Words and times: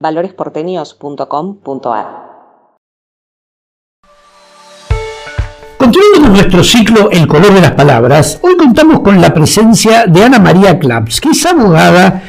valoresporteños.com.ar 0.00 2.28
Continuando 5.76 6.22
con 6.22 6.32
nuestro 6.34 6.62
ciclo 6.62 7.10
El 7.10 7.26
color 7.26 7.52
de 7.52 7.60
las 7.60 7.72
palabras, 7.72 8.38
hoy 8.42 8.56
contamos 8.56 9.00
con 9.00 9.20
la 9.20 9.34
presencia 9.34 10.06
de 10.06 10.22
Ana 10.22 10.38
María 10.38 10.78
Claps, 10.78 11.20
que 11.20 11.30
es 11.30 11.44
abogada 11.44 12.22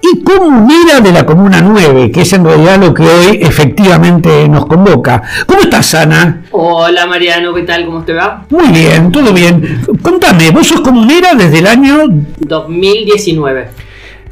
y 0.00 0.22
comunera 0.22 1.00
de 1.00 1.10
la 1.10 1.26
Comuna 1.26 1.60
9, 1.60 2.12
que 2.12 2.20
es 2.20 2.32
en 2.32 2.44
realidad 2.44 2.78
lo 2.78 2.94
que 2.94 3.02
hoy 3.02 3.40
efectivamente 3.42 4.48
nos 4.48 4.66
convoca. 4.66 5.20
¿Cómo 5.46 5.62
estás, 5.62 5.94
Ana? 5.94 6.44
Hola 6.52 7.06
Mariano, 7.06 7.52
¿qué 7.54 7.62
tal? 7.62 7.86
¿Cómo 7.86 8.04
te 8.04 8.12
va? 8.12 8.46
Muy 8.50 8.68
bien, 8.68 9.10
todo 9.10 9.32
bien. 9.32 9.82
Contame, 10.00 10.52
vos 10.52 10.68
sos 10.68 10.80
comunera 10.80 11.34
desde 11.34 11.58
el 11.58 11.66
año 11.66 12.04
2019. 12.38 13.85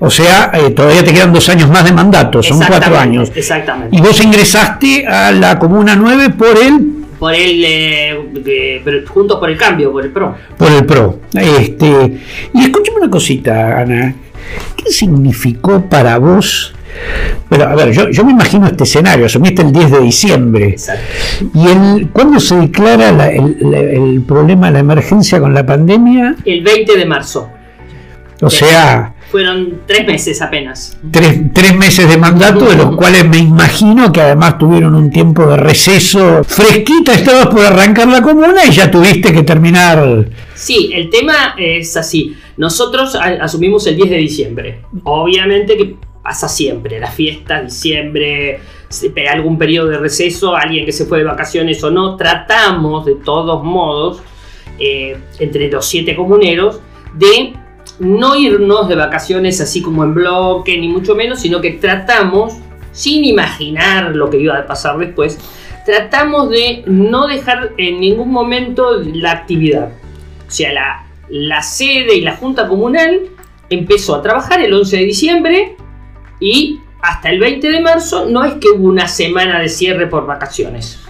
O 0.04 0.10
sea, 0.10 0.50
eh, 0.52 0.70
todavía 0.72 1.02
te 1.02 1.14
quedan 1.14 1.32
dos 1.32 1.48
años 1.48 1.70
más 1.70 1.82
de 1.82 1.90
mandato, 1.90 2.42
son 2.42 2.60
cuatro 2.68 2.94
años. 2.98 3.32
Exactamente. 3.34 3.96
Y 3.96 4.02
vos 4.02 4.22
ingresaste 4.22 5.06
a 5.06 5.32
la 5.32 5.58
Comuna 5.58 5.96
9 5.96 6.28
por 6.36 6.58
el 6.58 6.94
por 7.18 7.32
el 7.32 7.64
eh, 7.64 9.04
juntos 9.08 9.38
por 9.40 9.48
el 9.48 9.56
cambio, 9.56 9.90
por 9.92 10.04
el 10.04 10.10
PRO. 10.10 10.36
Por 10.58 10.72
el 10.72 10.84
PRO. 10.84 11.20
Este, 11.32 12.18
y 12.52 12.64
escúchame 12.64 12.98
una 12.98 13.10
cosita, 13.10 13.80
Ana. 13.80 14.14
¿Qué 14.76 14.92
significó 14.92 15.88
para 15.88 16.18
vos? 16.18 16.74
Pero, 17.48 17.64
a 17.64 17.74
ver, 17.74 17.92
yo, 17.92 18.10
yo 18.10 18.26
me 18.26 18.32
imagino 18.32 18.66
este 18.66 18.84
escenario, 18.84 19.24
asumiste 19.24 19.62
el 19.62 19.72
10 19.72 19.90
de 19.90 20.00
diciembre. 20.00 20.68
Exacto. 20.68 21.02
¿Y 21.54 21.66
el, 21.66 22.10
cuándo 22.10 22.38
se 22.40 22.56
declara 22.56 23.08
el, 23.30 23.74
el, 23.74 24.22
problema, 24.28 24.70
la 24.70 24.80
emergencia 24.80 25.40
con 25.40 25.54
la 25.54 25.64
pandemia? 25.64 26.36
El 26.44 26.62
20 26.62 26.94
de 26.94 27.06
marzo. 27.06 27.48
O 28.42 28.50
sea, 28.50 29.13
fueron 29.34 29.80
tres 29.84 30.06
meses 30.06 30.40
apenas. 30.40 30.96
Tres, 31.10 31.74
meses 31.76 32.08
de 32.08 32.16
mandato, 32.16 32.66
de 32.66 32.76
los 32.76 32.94
cuales 32.94 33.28
me 33.28 33.38
imagino 33.38 34.12
que 34.12 34.20
además 34.20 34.58
tuvieron 34.58 34.94
un 34.94 35.10
tiempo 35.10 35.44
de 35.46 35.56
receso 35.56 36.44
fresquita, 36.44 37.14
estabas 37.14 37.48
por 37.48 37.66
arrancar 37.66 38.06
la 38.06 38.22
comuna 38.22 38.64
y 38.64 38.70
ya 38.70 38.88
tuviste 38.88 39.32
que 39.32 39.42
terminar. 39.42 40.28
Sí, 40.54 40.92
el 40.94 41.10
tema 41.10 41.56
es 41.58 41.96
así. 41.96 42.36
Nosotros 42.56 43.16
asumimos 43.16 43.84
el 43.88 43.96
10 43.96 44.10
de 44.10 44.16
diciembre. 44.18 44.82
Obviamente 45.02 45.76
que 45.76 45.96
pasa 46.22 46.48
siempre, 46.48 47.00
la 47.00 47.10
fiesta, 47.10 47.60
diciembre, 47.60 48.60
algún 49.28 49.58
periodo 49.58 49.88
de 49.88 49.98
receso, 49.98 50.54
alguien 50.54 50.86
que 50.86 50.92
se 50.92 51.06
fue 51.06 51.18
de 51.18 51.24
vacaciones 51.24 51.82
o 51.82 51.90
no, 51.90 52.14
tratamos 52.16 53.04
de 53.04 53.16
todos 53.16 53.64
modos, 53.64 54.22
eh, 54.78 55.16
entre 55.40 55.68
los 55.72 55.84
siete 55.84 56.14
comuneros, 56.14 56.78
de 57.14 57.63
no 57.98 58.36
irnos 58.36 58.88
de 58.88 58.96
vacaciones 58.96 59.60
así 59.60 59.82
como 59.82 60.04
en 60.04 60.14
bloque, 60.14 60.76
ni 60.78 60.88
mucho 60.88 61.14
menos, 61.14 61.40
sino 61.40 61.60
que 61.60 61.72
tratamos, 61.72 62.54
sin 62.92 63.24
imaginar 63.24 64.14
lo 64.14 64.30
que 64.30 64.38
iba 64.38 64.58
a 64.58 64.66
pasar 64.66 64.98
después, 64.98 65.38
tratamos 65.84 66.50
de 66.50 66.82
no 66.86 67.26
dejar 67.26 67.72
en 67.76 68.00
ningún 68.00 68.30
momento 68.30 69.00
la 69.00 69.32
actividad. 69.32 69.90
O 70.46 70.50
sea, 70.50 70.72
la, 70.72 71.06
la 71.28 71.62
sede 71.62 72.16
y 72.16 72.20
la 72.20 72.36
Junta 72.36 72.68
Comunal 72.68 73.28
empezó 73.70 74.14
a 74.14 74.22
trabajar 74.22 74.60
el 74.60 74.72
11 74.72 74.96
de 74.96 75.04
diciembre 75.04 75.76
y 76.40 76.80
hasta 77.02 77.30
el 77.30 77.38
20 77.38 77.70
de 77.70 77.80
marzo 77.80 78.26
no 78.26 78.44
es 78.44 78.54
que 78.54 78.68
hubo 78.68 78.88
una 78.88 79.08
semana 79.08 79.60
de 79.60 79.68
cierre 79.68 80.06
por 80.06 80.26
vacaciones. 80.26 81.00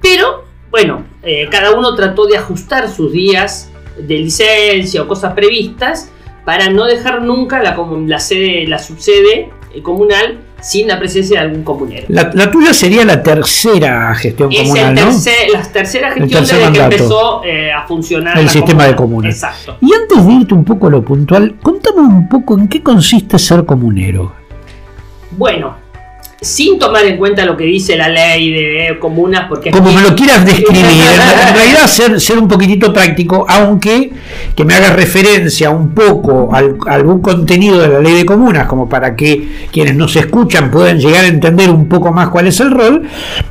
Pero, 0.00 0.44
bueno, 0.70 1.04
eh, 1.22 1.48
cada 1.50 1.72
uno 1.72 1.94
trató 1.94 2.26
de 2.26 2.36
ajustar 2.36 2.90
sus 2.90 3.12
días 3.12 3.70
de 3.98 4.18
licencia 4.18 5.02
o 5.02 5.08
cosas 5.08 5.34
previstas 5.34 6.10
para 6.44 6.68
no 6.68 6.84
dejar 6.84 7.22
nunca 7.22 7.62
la, 7.62 7.76
la 8.06 8.20
sede, 8.20 8.66
la 8.66 8.78
subsede 8.78 9.50
eh, 9.72 9.82
comunal 9.82 10.40
sin 10.60 10.88
la 10.88 10.98
presencia 10.98 11.40
de 11.40 11.46
algún 11.46 11.62
comunero. 11.62 12.06
La, 12.08 12.50
tuya 12.50 12.72
sería 12.72 13.04
la 13.04 13.22
tercera 13.22 14.14
gestión 14.14 14.50
comunal, 14.50 14.94
¿no? 14.94 15.10
La 15.52 15.62
tercera 15.62 16.12
gestión 16.12 16.42
desde 16.42 16.72
que 16.72 16.78
empezó 16.80 17.44
eh, 17.44 17.70
a 17.70 17.86
funcionar 17.86 18.38
el 18.38 18.48
sistema 18.48 18.86
de 18.86 18.96
comunas. 18.96 19.34
Exacto. 19.34 19.76
Y 19.82 19.92
antes 19.92 20.26
de 20.26 20.32
irte 20.32 20.54
un 20.54 20.64
poco 20.64 20.86
a 20.86 20.90
lo 20.90 21.04
puntual, 21.04 21.56
contame 21.62 22.00
un 22.00 22.28
poco 22.28 22.58
en 22.58 22.68
qué 22.68 22.82
consiste 22.82 23.38
ser 23.38 23.66
comunero. 23.66 24.32
Bueno, 25.32 25.83
sin 26.44 26.78
tomar 26.78 27.04
en 27.06 27.16
cuenta 27.16 27.44
lo 27.44 27.56
que 27.56 27.64
dice 27.64 27.96
la 27.96 28.08
ley 28.08 28.52
de 28.52 28.98
comunas, 28.98 29.46
porque... 29.48 29.70
Como 29.70 29.92
me 29.92 30.02
lo 30.02 30.14
quieras 30.14 30.44
describir, 30.44 30.84
en 30.84 31.54
realidad 31.56 31.86
ser, 31.86 32.20
ser 32.20 32.38
un 32.38 32.48
poquitito 32.48 32.92
práctico, 32.92 33.46
aunque 33.48 34.12
que 34.54 34.64
me 34.64 34.74
haga 34.74 34.94
referencia 34.94 35.70
un 35.70 35.94
poco 35.94 36.50
a 36.54 36.62
algún 36.92 37.20
contenido 37.20 37.78
de 37.78 37.88
la 37.88 38.00
ley 38.00 38.14
de 38.14 38.24
comunas, 38.24 38.66
como 38.66 38.88
para 38.88 39.16
que 39.16 39.66
quienes 39.72 39.94
nos 39.96 40.14
escuchan 40.16 40.70
puedan 40.70 40.98
llegar 40.98 41.24
a 41.24 41.28
entender 41.28 41.70
un 41.70 41.88
poco 41.88 42.12
más 42.12 42.28
cuál 42.28 42.46
es 42.46 42.60
el 42.60 42.70
rol, 42.70 43.02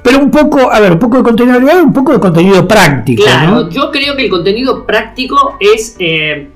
pero 0.02 0.20
un 0.20 0.32
poco, 0.32 0.72
a 0.72 0.80
ver, 0.80 0.94
un 0.94 1.00
poco 1.00 1.18
de 1.18 1.24
contenido 1.24 1.60
y 1.60 1.64
un 1.64 1.94
poco 1.94 2.14
de 2.14 2.20
contenido 2.20 2.68
práctico. 2.68 3.24
Claro, 3.24 3.70
yo 3.70 3.92
creo 3.92 4.16
que 4.16 4.26
el 4.26 4.30
contenido 4.30 4.86
práctico 4.86 5.58
es, 5.60 5.96
eh, 6.00 6.48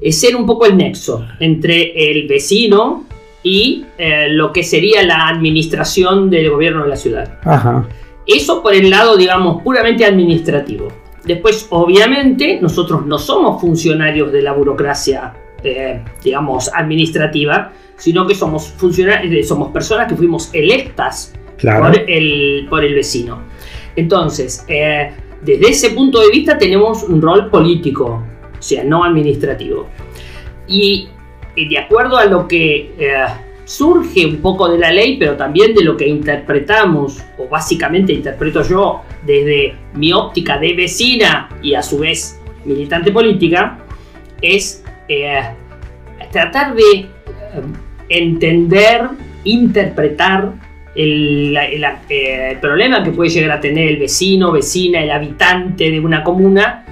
es 0.00 0.20
ser 0.20 0.36
un 0.36 0.46
poco 0.46 0.66
el 0.66 0.76
nexo 0.76 1.24
entre 1.38 2.10
el 2.10 2.26
vecino, 2.26 3.04
y 3.42 3.86
eh, 3.96 4.28
lo 4.30 4.52
que 4.52 4.62
sería 4.62 5.02
la 5.02 5.28
administración 5.28 6.28
del 6.30 6.50
gobierno 6.50 6.82
de 6.82 6.88
la 6.88 6.96
ciudad. 6.96 7.38
Eso 8.26 8.62
por 8.62 8.74
el 8.74 8.90
lado, 8.90 9.16
digamos, 9.16 9.62
puramente 9.62 10.04
administrativo. 10.04 10.88
Después, 11.24 11.66
obviamente, 11.70 12.58
nosotros 12.60 13.06
no 13.06 13.18
somos 13.18 13.60
funcionarios 13.60 14.32
de 14.32 14.42
la 14.42 14.52
burocracia, 14.52 15.32
eh, 15.62 16.02
digamos, 16.22 16.70
administrativa, 16.72 17.72
sino 17.96 18.26
que 18.26 18.34
somos, 18.34 18.68
funcionarios, 18.68 19.32
eh, 19.32 19.42
somos 19.42 19.70
personas 19.70 20.08
que 20.08 20.16
fuimos 20.16 20.50
electas 20.54 21.34
por, 21.60 21.96
el, 22.08 22.66
por 22.68 22.84
el 22.84 22.94
vecino. 22.94 23.42
Entonces, 23.96 24.64
desde 24.66 25.68
ese 25.68 25.90
punto 25.90 26.20
de 26.20 26.30
vista 26.30 26.56
tenemos 26.56 27.02
un 27.02 27.20
rol 27.20 27.50
político, 27.50 28.22
o 28.58 28.62
sea, 28.62 28.84
no 28.84 29.04
administrativo. 29.04 29.88
Y 30.66 31.08
de 31.56 31.78
acuerdo 31.78 32.16
a 32.16 32.24
lo 32.24 32.46
que 32.48 32.92
eh, 32.98 33.24
surge 33.64 34.26
un 34.26 34.38
poco 34.38 34.68
de 34.68 34.78
la 34.78 34.90
ley, 34.90 35.16
pero 35.16 35.36
también 35.36 35.74
de 35.74 35.84
lo 35.84 35.96
que 35.96 36.06
interpretamos, 36.06 37.22
o 37.38 37.48
básicamente 37.48 38.12
interpreto 38.12 38.62
yo 38.62 39.02
desde 39.24 39.74
mi 39.94 40.12
óptica 40.12 40.58
de 40.58 40.74
vecina 40.74 41.48
y 41.62 41.74
a 41.74 41.82
su 41.82 41.98
vez 41.98 42.40
militante 42.64 43.12
política, 43.12 43.78
es 44.42 44.84
eh, 45.08 45.40
tratar 46.32 46.74
de 46.74 46.82
eh, 46.82 47.06
entender, 48.08 49.08
interpretar 49.44 50.52
el, 50.94 51.56
el, 51.56 52.58
problema 52.58 53.04
que 53.04 53.12
puede 53.12 53.30
llegar 53.30 53.58
a 53.58 53.60
tener 53.60 53.88
el 53.88 53.96
vecino, 53.98 54.50
vecina, 54.50 55.00
el 55.00 55.10
habitante 55.10 55.90
de 55.90 56.00
una 56.00 56.24
comuna 56.24 56.84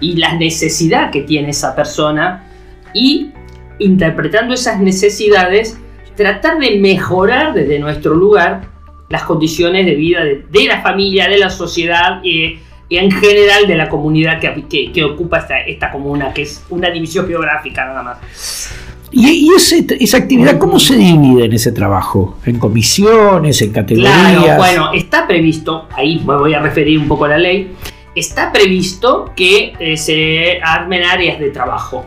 y 0.00 0.16
la 0.16 0.34
necesidad 0.34 1.10
que 1.10 1.22
tiene 1.22 1.50
esa 1.50 1.76
persona 1.76 2.44
y 2.92 3.30
interpretando 3.78 4.54
esas 4.54 4.80
necesidades, 4.80 5.78
tratar 6.16 6.58
de 6.58 6.78
mejorar 6.78 7.54
desde 7.54 7.78
nuestro 7.78 8.14
lugar 8.14 8.68
las 9.08 9.22
condiciones 9.24 9.86
de 9.86 9.94
vida 9.94 10.20
de, 10.24 10.64
la 10.66 10.80
familia, 10.82 11.28
de 11.28 11.38
la 11.38 11.50
sociedad 11.50 12.20
y, 12.22 12.58
en 12.90 13.10
general 13.10 13.66
de 13.66 13.76
la 13.76 13.88
comunidad 13.88 14.40
que, 14.40 14.90
que, 14.92 15.04
ocupa 15.04 15.38
esta, 15.38 15.60
esta, 15.60 15.90
comuna, 15.90 16.32
que 16.32 16.42
es 16.42 16.64
una 16.70 16.90
división 16.90 17.26
geográfica 17.26 17.84
nada 17.86 18.02
más. 18.02 18.70
¿Y, 19.10 19.48
esa 19.54 20.16
actividad 20.16 20.58
cómo 20.58 20.78
se 20.78 20.96
divide 20.96 21.44
en 21.44 21.52
ese 21.52 21.72
trabajo? 21.72 22.38
¿En 22.44 22.58
comisiones, 22.58 23.62
en 23.62 23.72
categorías? 23.72 24.12
Claro, 24.12 24.56
bueno, 24.58 24.92
está 24.92 25.26
previsto, 25.26 25.86
ahí 25.92 26.20
me 26.26 26.36
voy 26.36 26.54
a 26.54 26.60
referir 26.60 26.98
un 26.98 27.08
poco 27.08 27.26
a 27.26 27.28
la 27.28 27.38
ley, 27.38 27.72
está 28.14 28.52
previsto 28.52 29.32
que 29.36 29.74
eh, 29.78 29.96
se 29.96 30.60
armen 30.62 31.04
áreas 31.04 31.38
de 31.38 31.50
trabajo. 31.50 32.06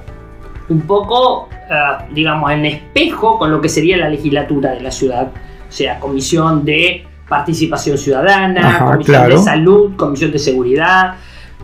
Un 0.70 0.82
poco 0.82 1.48
eh, 1.70 2.06
digamos, 2.12 2.52
en 2.52 2.66
espejo 2.66 3.38
con 3.38 3.52
lo 3.52 3.60
que 3.60 3.70
sería 3.70 3.98
la 3.98 4.10
legislatura 4.10 4.72
de 4.72 4.82
la 4.82 4.92
ciudad. 4.92 5.32
O 5.68 5.72
sea, 5.72 6.00
comisión 6.00 6.64
de 6.64 7.06
participación 7.28 7.98
ciudadana, 7.98 8.86
comisión 8.86 9.30
de 9.30 9.38
salud, 9.38 9.96
comisión 9.98 10.32
de 10.32 10.40
seguridad, 10.40 11.16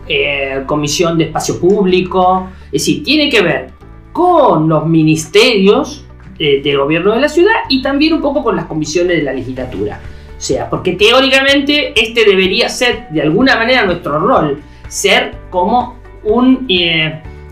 eh, 0.06 0.62
comisión 0.66 1.16
de 1.16 1.24
espacio 1.24 1.58
público. 1.58 2.50
Es 2.66 2.82
decir, 2.82 3.02
tiene 3.02 3.30
que 3.30 3.40
ver 3.40 3.70
con 4.12 4.68
los 4.68 4.86
ministerios 4.86 6.04
eh, 6.38 6.60
del 6.62 6.78
gobierno 6.78 7.12
de 7.12 7.20
la 7.20 7.28
ciudad 7.28 7.54
y 7.68 7.80
también 7.80 8.12
un 8.12 8.20
poco 8.20 8.42
con 8.42 8.56
las 8.56 8.66
comisiones 8.66 9.16
de 9.16 9.22
la 9.22 9.32
legislatura. 9.32 10.00
O 10.36 10.40
sea, 10.40 10.68
porque 10.68 10.92
teóricamente 10.92 11.98
este 11.98 12.24
debería 12.26 12.68
ser 12.68 13.08
de 13.08 13.22
alguna 13.22 13.56
manera 13.56 13.86
nuestro 13.86 14.18
rol, 14.18 14.60
ser 14.88 15.34
como 15.48 15.96
un 16.24 16.66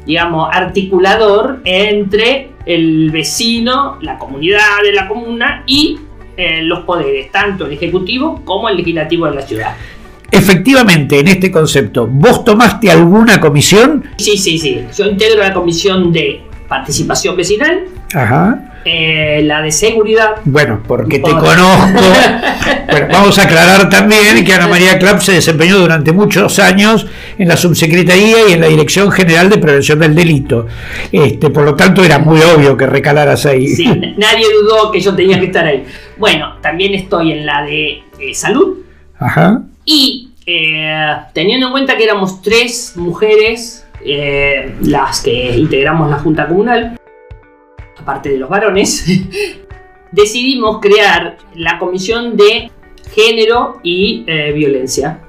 digamos, 0.07 0.49
articulador 0.53 1.61
entre 1.65 2.51
el 2.67 3.11
vecino, 3.11 3.99
la 4.01 4.19
comunidad 4.19 4.83
de 4.83 4.93
la 4.93 5.09
comuna 5.09 5.65
y 5.67 5.99
eh, 6.37 6.63
los 6.63 6.81
poderes, 6.81 7.31
tanto 7.31 7.67
el 7.67 7.73
ejecutivo 7.73 8.43
como 8.45 8.69
el 8.69 8.77
legislativo 8.77 9.27
de 9.27 9.35
la 9.35 9.43
ciudad. 9.43 9.77
Efectivamente, 10.31 11.21
en 11.21 11.29
este 11.29 11.51
concepto, 11.51 12.07
¿vos 12.07 12.45
tomaste 12.45 12.91
alguna 12.91 13.39
comisión? 13.39 14.05
Sí, 14.17 14.39
sí, 14.39 14.59
sí. 14.59 14.81
Yo 14.97 15.07
integro 15.07 15.43
la 15.43 15.53
comisión 15.53 16.11
de 16.11 16.43
participación 16.69 17.37
vecinal. 17.37 17.85
Ajá 18.15 18.72
Eh, 18.85 19.43
la 19.45 19.63
de 19.63 19.71
seguridad. 19.71 20.37
Bueno, 20.45 20.83
porque 20.87 21.19
te 21.19 21.31
conozco. 21.31 22.03
bueno, 22.91 23.09
vamos 23.11 23.39
a 23.39 23.43
aclarar 23.45 23.89
también 23.89 24.45
que 24.45 24.53
Ana 24.53 24.67
María 24.67 24.99
Clapp 24.99 25.21
se 25.21 25.33
desempeñó 25.33 25.79
durante 25.79 26.13
muchos 26.13 26.59
años 26.59 27.07
en 27.39 27.49
la 27.49 27.57
subsecretaría 27.57 28.49
y 28.49 28.53
en 28.53 28.61
la 28.61 28.67
Dirección 28.67 29.11
General 29.13 29.49
de 29.49 29.59
Prevención 29.59 29.99
del 30.01 30.15
Delito. 30.15 30.67
Este, 31.11 31.51
por 31.51 31.65
lo 31.65 31.75
tanto, 31.75 32.03
era 32.03 32.19
muy 32.19 32.41
obvio 32.41 32.77
que 32.77 32.87
recalaras 32.87 33.47
ahí. 33.47 33.69
Sí, 33.69 33.87
nadie 34.17 34.47
dudó 34.61 34.91
que 34.91 35.01
yo 35.01 35.15
tenía 35.15 35.39
que 35.39 35.47
estar 35.47 35.65
ahí. 35.65 35.85
Bueno, 36.17 36.57
también 36.61 36.95
estoy 36.95 37.33
en 37.33 37.47
la 37.47 37.63
de 37.63 38.03
eh, 38.19 38.35
salud. 38.35 38.79
Ajá. 39.19 39.63
Y 39.85 40.31
eh, 40.47 41.17
teniendo 41.33 41.67
en 41.67 41.73
cuenta 41.73 41.97
que 41.97 42.05
éramos 42.05 42.43
tres 42.43 42.95
mujeres 42.97 43.87
eh, 44.05 44.75
las 44.83 45.23
que 45.23 45.57
integramos 45.57 46.11
la 46.11 46.17
Junta 46.17 46.49
Comunal, 46.49 46.99
aparte 48.03 48.31
de 48.31 48.39
los 48.39 48.49
varones, 48.49 49.05
decidimos 50.13 50.81
crear 50.81 51.39
la 51.55 51.79
Comisión 51.79 52.37
de 52.37 52.71
Género 53.15 53.79
y 53.83 54.25
eh, 54.27 54.53
Violencia 54.53 55.21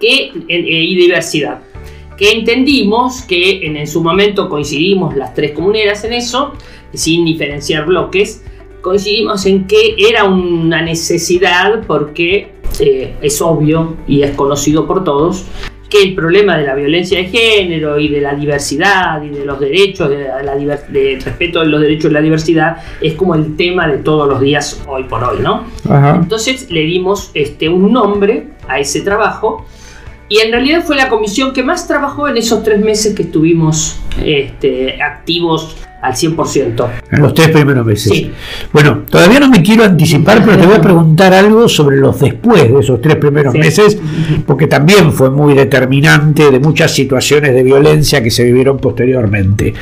Que, 0.00 0.32
y 0.48 0.94
Diversidad. 0.96 1.60
Que 2.16 2.32
entendimos 2.32 3.22
que 3.22 3.66
en, 3.66 3.76
en 3.76 3.86
su 3.86 4.02
momento 4.02 4.48
coincidimos 4.48 5.16
las 5.16 5.34
tres 5.34 5.52
comuneras 5.52 6.04
en 6.04 6.14
eso, 6.14 6.52
sin 6.92 7.24
diferenciar 7.24 7.86
bloques, 7.86 8.42
coincidimos 8.80 9.44
en 9.46 9.66
que 9.66 9.94
era 9.98 10.24
una 10.24 10.82
necesidad 10.82 11.86
porque 11.86 12.52
eh, 12.78 13.14
es 13.20 13.42
obvio 13.42 13.96
y 14.06 14.22
es 14.22 14.32
conocido 14.32 14.86
por 14.86 15.04
todos 15.04 15.44
que 15.90 16.02
el 16.02 16.14
problema 16.14 16.56
de 16.56 16.64
la 16.64 16.74
violencia 16.74 17.18
de 17.18 17.24
género 17.24 17.98
y 17.98 18.08
de 18.08 18.20
la 18.20 18.34
diversidad 18.34 19.20
y 19.22 19.30
de 19.30 19.44
los 19.44 19.58
derechos, 19.58 20.08
de, 20.08 20.28
la, 20.44 20.54
de 20.54 21.20
respeto 21.22 21.60
de 21.60 21.66
los 21.66 21.80
derechos 21.80 22.04
de 22.04 22.12
la 22.12 22.20
diversidad, 22.20 22.76
es 23.00 23.14
como 23.14 23.34
el 23.34 23.56
tema 23.56 23.88
de 23.88 23.98
todos 23.98 24.28
los 24.28 24.40
días 24.40 24.82
hoy 24.86 25.04
por 25.04 25.24
hoy, 25.24 25.40
¿no? 25.40 25.64
Entonces 26.14 26.70
le 26.70 26.82
dimos 26.82 27.32
este, 27.34 27.68
un 27.68 27.92
nombre 27.92 28.46
a 28.68 28.78
ese 28.78 29.00
trabajo 29.00 29.66
y 30.28 30.38
en 30.38 30.52
realidad 30.52 30.84
fue 30.84 30.94
la 30.94 31.08
comisión 31.08 31.52
que 31.52 31.64
más 31.64 31.88
trabajó 31.88 32.28
en 32.28 32.36
esos 32.36 32.62
tres 32.62 32.80
meses 32.80 33.16
que 33.16 33.22
estuvimos 33.22 34.00
este, 34.22 35.02
activos 35.02 35.76
al 36.00 36.14
100%. 36.14 36.88
En 37.10 37.20
los 37.20 37.34
tres 37.34 37.48
primeros 37.48 37.84
meses. 37.84 38.28
Bueno, 38.72 39.02
todavía 39.08 39.40
no 39.40 39.48
me 39.48 39.62
quiero 39.62 39.84
anticipar, 39.84 40.42
pero 40.44 40.58
te 40.58 40.66
voy 40.66 40.76
a 40.76 40.80
preguntar 40.80 41.32
algo 41.32 41.68
sobre 41.68 41.96
los 41.96 42.18
después 42.18 42.72
de 42.72 42.78
esos 42.78 43.00
tres 43.00 43.16
primeros 43.16 43.54
meses, 43.54 43.98
porque 44.46 44.66
también 44.66 45.12
fue 45.12 45.30
muy 45.30 45.54
determinante 45.54 46.50
de 46.50 46.60
muchas 46.60 46.92
situaciones 46.92 47.54
de 47.54 47.62
violencia 47.62 48.22
que 48.22 48.30
se 48.30 48.44
vivieron 48.44 48.78
posteriormente. 48.78 49.74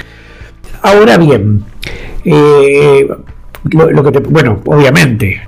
Ahora 0.82 1.16
bien, 1.18 1.64
eh, 2.24 3.08
lo, 3.72 4.12
que 4.12 4.18
bueno, 4.20 4.60
obviamente, 4.66 5.42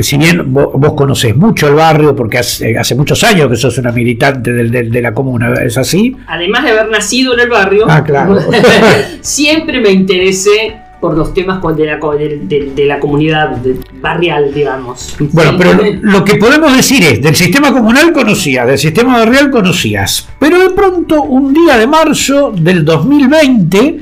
si 0.00 0.18
bien 0.18 0.52
vos, 0.52 0.94
conocés 0.94 1.36
mucho 1.36 1.68
el 1.68 1.74
barrio, 1.74 2.14
porque 2.14 2.38
hace, 2.38 2.76
hace, 2.78 2.94
muchos 2.94 3.22
años 3.24 3.48
que 3.48 3.56
sos 3.56 3.78
una 3.78 3.92
militante 3.92 4.52
del, 4.52 4.90
de 4.90 5.02
la 5.02 5.12
comuna, 5.12 5.52
¿es 5.54 5.76
así? 5.78 6.16
Además 6.26 6.64
de 6.64 6.70
haber 6.70 6.90
nacido 6.90 7.34
en 7.34 7.40
el 7.40 7.48
barrio, 7.48 7.86
ah, 7.88 8.04
claro. 8.04 8.38
siempre 9.20 9.80
me 9.80 9.90
interesé 9.90 10.83
por 11.04 11.18
los 11.18 11.34
temas 11.34 11.60
de 11.76 11.84
la, 11.84 11.98
de, 11.98 12.86
la 12.86 12.98
comunidad 12.98 13.58
barrial, 14.00 14.54
digamos. 14.54 15.14
Bueno, 15.32 15.52
pero 15.58 15.78
lo, 16.00 16.24
que 16.24 16.36
podemos 16.36 16.74
decir 16.74 17.04
es, 17.04 17.20
del 17.20 17.36
sistema 17.36 17.74
comunal 17.74 18.10
conocías, 18.14 18.66
del 18.66 18.78
sistema 18.78 19.18
barrial 19.18 19.50
conocías, 19.50 20.26
pero 20.38 20.58
de 20.58 20.70
pronto 20.70 21.22
un 21.24 21.52
día 21.52 21.76
de 21.76 21.86
marzo 21.86 22.54
del 22.56 22.86
2020, 22.86 24.00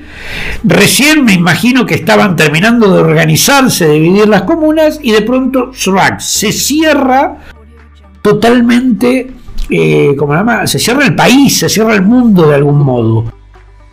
recién 0.63 1.25
me 1.25 1.33
imagino 1.33 1.85
que 1.85 1.97
estaban 1.97 2.37
terminando 2.37 2.95
de 2.95 3.01
organizarse, 3.01 3.89
de 3.89 3.95
dividir 3.95 4.29
las 4.29 4.43
comunas, 4.43 5.01
y 5.03 5.11
de 5.11 5.23
pronto 5.23 5.73
se 6.21 6.53
cierra 6.53 7.39
totalmente, 8.23 9.29
eh, 9.71 10.15
¿cómo 10.17 10.35
se 10.35 10.39
llama? 10.39 10.67
Se 10.69 10.79
cierra 10.79 11.05
el 11.05 11.17
país, 11.17 11.59
se 11.59 11.69
cierra 11.69 11.95
el 11.95 12.03
mundo 12.03 12.47
de 12.47 12.55
algún 12.55 12.79
modo. 12.79 13.42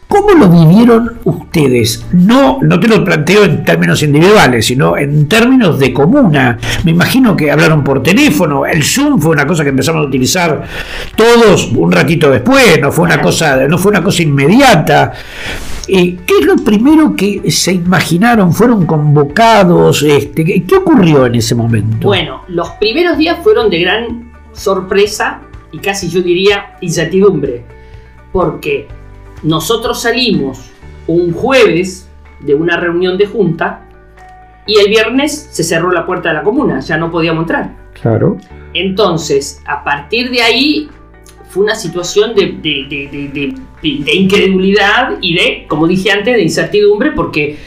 ¿Cómo 0.09 0.31
lo 0.31 0.49
vivieron 0.49 1.19
ustedes? 1.23 2.03
No, 2.13 2.57
no 2.63 2.79
te 2.79 2.87
lo 2.87 3.05
planteo 3.05 3.43
en 3.43 3.63
términos 3.63 4.01
individuales, 4.01 4.65
sino 4.65 4.97
en 4.97 5.29
términos 5.29 5.77
de 5.77 5.93
comuna. 5.93 6.57
Me 6.83 6.89
imagino 6.89 7.37
que 7.37 7.51
hablaron 7.51 7.83
por 7.83 8.01
teléfono. 8.01 8.65
El 8.65 8.83
Zoom 8.83 9.21
fue 9.21 9.33
una 9.33 9.45
cosa 9.45 9.61
que 9.61 9.69
empezamos 9.69 10.03
a 10.03 10.07
utilizar 10.07 10.63
todos 11.15 11.71
un 11.75 11.91
ratito 11.91 12.31
después. 12.31 12.81
No 12.81 12.91
fue 12.91 13.05
una 13.05 13.21
cosa, 13.21 13.67
no 13.67 13.77
fue 13.77 13.91
una 13.91 14.01
cosa 14.01 14.23
inmediata. 14.23 15.13
Eh, 15.87 16.17
¿Qué 16.25 16.39
es 16.39 16.45
lo 16.45 16.55
primero 16.55 17.15
que 17.15 17.51
se 17.51 17.73
imaginaron? 17.73 18.51
¿Fueron 18.51 18.87
convocados? 18.87 20.01
Este, 20.01 20.43
¿Qué 20.43 20.75
ocurrió 20.75 21.27
en 21.27 21.35
ese 21.35 21.53
momento? 21.53 22.07
Bueno, 22.07 22.41
los 22.47 22.71
primeros 22.71 23.15
días 23.15 23.37
fueron 23.43 23.69
de 23.69 23.79
gran 23.79 24.31
sorpresa 24.53 25.41
y 25.71 25.77
casi 25.77 26.09
yo 26.09 26.23
diría 26.23 26.77
incertidumbre. 26.81 27.63
Porque 28.31 28.87
nosotros 29.43 30.01
salimos 30.01 30.71
un 31.07 31.33
jueves 31.33 32.09
de 32.41 32.55
una 32.55 32.77
reunión 32.77 33.17
de 33.17 33.25
junta 33.25 33.85
y 34.65 34.79
el 34.79 34.89
viernes 34.89 35.49
se 35.51 35.63
cerró 35.63 35.91
la 35.91 36.05
puerta 36.05 36.29
de 36.29 36.35
la 36.35 36.43
comuna, 36.43 36.79
ya 36.79 36.97
no 36.97 37.11
podíamos 37.11 37.43
entrar. 37.43 37.75
Claro. 37.99 38.37
Entonces, 38.73 39.61
a 39.65 39.83
partir 39.83 40.29
de 40.29 40.41
ahí 40.41 40.89
fue 41.49 41.63
una 41.63 41.75
situación 41.75 42.35
de, 42.35 42.59
de, 42.61 44.13
incredulidad 44.13 45.17
y 45.21 45.33
de, 45.33 45.65
como 45.67 45.87
dije 45.87 46.11
antes, 46.11 46.35
de 46.35 46.43
incertidumbre 46.43 47.11
porque 47.11 47.57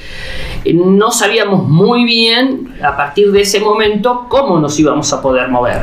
no 0.73 1.11
sabíamos 1.11 1.69
muy 1.69 2.05
bien 2.05 2.75
a 2.81 2.97
partir 2.97 3.33
de 3.33 3.41
ese 3.41 3.59
momento 3.59 4.27
cómo 4.29 4.61
nos 4.61 4.79
íbamos 4.79 5.13
a 5.13 5.21
poder 5.21 5.49
mover. 5.49 5.83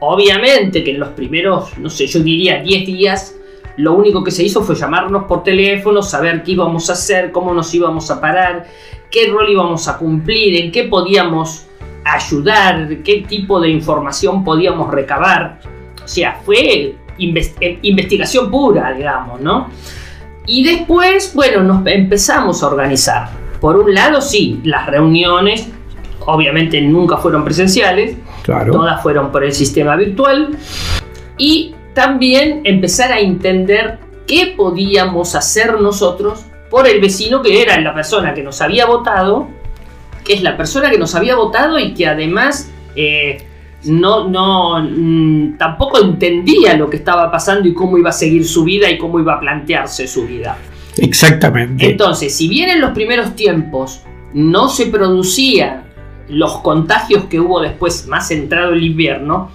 Obviamente 0.00 0.82
que 0.82 0.90
en 0.90 1.00
los 1.00 1.10
primeros, 1.10 1.78
no 1.78 1.88
sé, 1.88 2.08
yo 2.08 2.20
diría 2.20 2.62
10 2.62 2.86
días 2.86 3.37
lo 3.78 3.94
único 3.94 4.24
que 4.24 4.32
se 4.32 4.42
hizo 4.42 4.62
fue 4.62 4.74
llamarnos 4.74 5.24
por 5.24 5.44
teléfono, 5.44 6.02
saber 6.02 6.42
qué 6.42 6.52
íbamos 6.52 6.90
a 6.90 6.94
hacer, 6.94 7.30
cómo 7.30 7.54
nos 7.54 7.72
íbamos 7.72 8.10
a 8.10 8.20
parar, 8.20 8.66
qué 9.08 9.28
rol 9.28 9.48
íbamos 9.48 9.86
a 9.86 9.96
cumplir, 9.96 10.60
en 10.60 10.72
qué 10.72 10.84
podíamos 10.84 11.66
ayudar, 12.04 12.88
qué 13.04 13.24
tipo 13.28 13.60
de 13.60 13.70
información 13.70 14.42
podíamos 14.42 14.90
recabar. 14.90 15.60
O 16.04 16.08
sea, 16.08 16.40
fue 16.44 16.96
eh, 17.18 17.78
investigación 17.82 18.50
pura, 18.50 18.92
digamos, 18.92 19.40
¿no? 19.40 19.68
Y 20.44 20.64
después, 20.64 21.32
bueno, 21.34 21.62
nos 21.62 21.86
empezamos 21.86 22.64
a 22.64 22.66
organizar. 22.66 23.28
Por 23.60 23.76
un 23.76 23.94
lado, 23.94 24.20
sí, 24.20 24.60
las 24.64 24.86
reuniones, 24.86 25.68
obviamente 26.26 26.80
nunca 26.80 27.18
fueron 27.18 27.44
presenciales, 27.44 28.16
claro. 28.42 28.72
todas 28.72 29.00
fueron 29.02 29.30
por 29.30 29.44
el 29.44 29.52
sistema 29.52 29.94
virtual. 29.94 30.56
Y 31.36 31.76
también 31.98 32.60
empezar 32.62 33.10
a 33.10 33.18
entender 33.18 33.98
qué 34.28 34.54
podíamos 34.56 35.34
hacer 35.34 35.80
nosotros 35.80 36.44
por 36.70 36.86
el 36.86 37.00
vecino 37.00 37.42
que 37.42 37.60
era 37.60 37.80
la 37.80 37.92
persona 37.92 38.34
que 38.34 38.44
nos 38.44 38.60
había 38.60 38.86
votado, 38.86 39.48
que 40.24 40.34
es 40.34 40.42
la 40.42 40.56
persona 40.56 40.92
que 40.92 40.98
nos 40.98 41.16
había 41.16 41.34
votado 41.34 41.76
y 41.76 41.94
que 41.94 42.06
además 42.06 42.70
eh, 42.94 43.38
no, 43.86 44.28
no, 44.28 44.80
mm, 44.80 45.58
tampoco 45.58 46.00
entendía 46.00 46.76
lo 46.76 46.88
que 46.88 46.98
estaba 46.98 47.32
pasando 47.32 47.66
y 47.66 47.74
cómo 47.74 47.98
iba 47.98 48.10
a 48.10 48.12
seguir 48.12 48.46
su 48.46 48.62
vida 48.62 48.88
y 48.88 48.96
cómo 48.96 49.18
iba 49.18 49.34
a 49.34 49.40
plantearse 49.40 50.06
su 50.06 50.24
vida. 50.24 50.56
Exactamente. 50.98 51.90
Entonces, 51.90 52.32
si 52.32 52.46
bien 52.46 52.68
en 52.68 52.80
los 52.80 52.92
primeros 52.92 53.34
tiempos 53.34 54.04
no 54.34 54.68
se 54.68 54.86
producían 54.86 55.82
los 56.28 56.58
contagios 56.58 57.24
que 57.24 57.40
hubo 57.40 57.60
después, 57.60 58.06
más 58.06 58.30
entrado 58.30 58.72
el 58.72 58.84
invierno, 58.84 59.50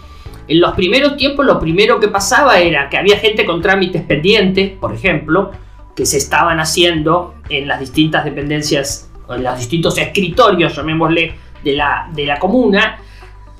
en 0.47 0.59
los 0.59 0.73
primeros 0.73 1.15
tiempos 1.17 1.45
lo 1.45 1.59
primero 1.59 1.99
que 1.99 2.07
pasaba 2.07 2.59
era 2.59 2.89
que 2.89 2.97
había 2.97 3.17
gente 3.17 3.45
con 3.45 3.61
trámites 3.61 4.01
pendientes, 4.03 4.71
por 4.71 4.93
ejemplo, 4.93 5.51
que 5.95 6.05
se 6.05 6.17
estaban 6.17 6.59
haciendo 6.59 7.35
en 7.49 7.67
las 7.67 7.79
distintas 7.79 8.25
dependencias, 8.25 9.09
en 9.29 9.43
los 9.43 9.57
distintos 9.57 9.97
escritorios, 9.97 10.75
llamémosle, 10.75 11.35
de 11.63 11.73
la, 11.73 12.09
de 12.13 12.25
la 12.25 12.39
comuna, 12.39 12.99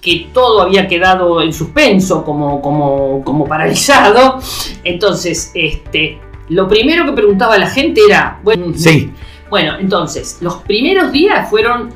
que 0.01 0.27
todo 0.33 0.61
había 0.61 0.87
quedado 0.87 1.41
en 1.41 1.53
suspenso, 1.53 2.25
como, 2.25 2.61
como, 2.61 3.23
como 3.23 3.47
paralizado. 3.47 4.39
Entonces, 4.83 5.51
este, 5.55 6.19
lo 6.49 6.67
primero 6.67 7.05
que 7.05 7.13
preguntaba 7.13 7.57
la 7.57 7.67
gente 7.67 8.01
era, 8.05 8.39
bueno, 8.43 8.73
sí. 8.75 9.11
bueno, 9.49 9.77
entonces, 9.79 10.39
los 10.41 10.55
primeros 10.63 11.11
días 11.13 11.49
fueron 11.49 11.89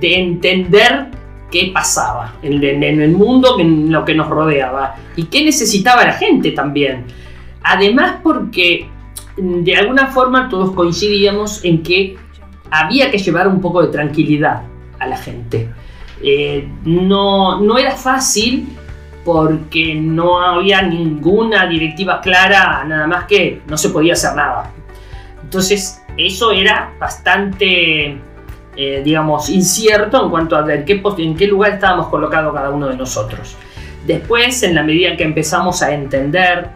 de 0.00 0.18
entender 0.18 1.10
qué 1.52 1.70
pasaba 1.72 2.34
en, 2.42 2.82
el 2.82 3.12
mundo, 3.12 3.60
en 3.60 3.92
lo 3.92 4.04
que 4.04 4.14
nos 4.14 4.28
rodeaba 4.28 4.96
y 5.14 5.24
qué 5.24 5.44
necesitaba 5.44 6.04
la 6.04 6.14
gente 6.14 6.50
también. 6.50 7.04
Además 7.62 8.16
porque 8.22 8.88
mm, 9.36 9.62
de 9.62 9.76
alguna 9.76 10.08
forma 10.08 10.48
todos 10.48 10.72
coincidíamos 10.72 11.64
en 11.64 11.82
que 11.82 12.16
había 12.70 13.10
que 13.10 13.18
llevar 13.18 13.46
un 13.46 13.60
poco 13.60 13.82
de 13.82 13.88
tranquilidad 13.88 14.62
a 14.98 15.06
la 15.06 15.16
gente. 15.16 15.68
Eh, 16.22 16.66
no, 16.84 17.60
no 17.60 17.78
era 17.78 17.94
fácil 17.94 18.68
porque 19.24 19.94
no 19.94 20.40
había 20.40 20.82
ninguna 20.82 21.66
directiva 21.66 22.20
clara, 22.20 22.82
nada 22.84 23.06
más 23.06 23.24
que 23.24 23.60
no 23.68 23.76
se 23.76 23.90
podía 23.90 24.14
hacer 24.14 24.34
nada. 24.34 24.72
Entonces 25.42 26.02
eso 26.16 26.50
era 26.50 26.94
bastante 26.98 28.18
eh, 28.76 29.02
digamos, 29.04 29.50
incierto 29.50 30.24
en 30.24 30.30
cuanto 30.30 30.56
a 30.56 30.74
en 30.74 30.84
qué, 30.84 31.02
en 31.18 31.36
qué 31.36 31.46
lugar 31.46 31.72
estábamos 31.72 32.08
colocados 32.08 32.54
cada 32.54 32.70
uno 32.70 32.88
de 32.88 32.96
nosotros. 32.96 33.56
Después, 34.06 34.62
en 34.62 34.74
la 34.74 34.82
medida 34.82 35.10
en 35.10 35.16
que 35.16 35.24
empezamos 35.24 35.82
a 35.82 35.92
entender 35.94 36.68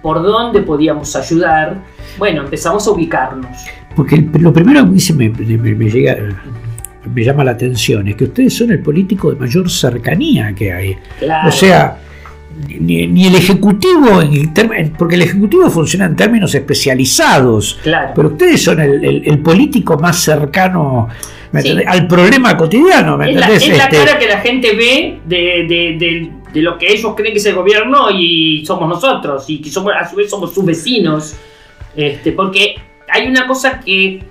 por 0.00 0.22
dónde 0.22 0.62
podíamos 0.62 1.14
ayudar, 1.16 1.76
bueno, 2.18 2.42
empezamos 2.42 2.86
a 2.86 2.90
ubicarnos. 2.90 3.66
Porque 3.96 4.24
lo 4.38 4.52
primero 4.52 4.84
que 4.84 5.12
me, 5.12 5.28
me, 5.28 5.74
me, 5.74 5.90
llega, 5.90 6.16
me 7.12 7.24
llama 7.24 7.44
la 7.44 7.50
atención 7.50 8.06
es 8.08 8.16
que 8.16 8.24
ustedes 8.24 8.56
son 8.56 8.70
el 8.70 8.80
político 8.80 9.32
de 9.32 9.40
mayor 9.40 9.68
cercanía 9.68 10.54
que 10.54 10.72
hay. 10.72 10.96
O 11.46 11.50
sea, 11.50 11.98
ni, 12.66 13.26
el 13.26 13.34
Ejecutivo, 13.34 14.20
en, 14.20 14.52
porque 14.98 15.14
el 15.14 15.22
Ejecutivo 15.22 15.70
funciona 15.70 16.06
en 16.06 16.16
términos 16.16 16.54
especializados, 16.54 17.78
pero 18.14 18.28
ustedes 18.28 18.62
son 18.62 18.80
el, 18.80 19.38
político 19.40 19.98
más 19.98 20.20
cercano 20.20 21.08
al 21.86 22.06
problema 22.06 22.56
cotidiano. 22.56 23.22
es, 23.22 23.34
la, 23.34 23.48
este, 23.48 23.78
cara 23.90 24.18
que 24.18 24.26
la 24.26 24.40
gente 24.40 24.74
ve 24.74 25.20
de, 25.26 26.30
lo 26.54 26.78
que 26.78 26.92
ellos 26.92 27.14
creen 27.16 27.32
que 27.32 27.38
es 27.38 27.46
el 27.46 27.54
gobierno 27.54 28.10
y 28.10 28.64
somos 28.66 28.88
nosotros, 28.88 29.48
y 29.48 29.60
que 29.60 29.70
somos, 29.70 29.92
a 29.98 30.08
su 30.08 30.16
vez 30.16 30.30
somos 30.30 30.52
sus 30.52 30.64
vecinos. 30.64 31.36
Este, 31.96 32.32
porque 32.32 32.76
hay 33.08 33.26
una 33.26 33.46
cosa 33.46 33.80
que 33.80 34.22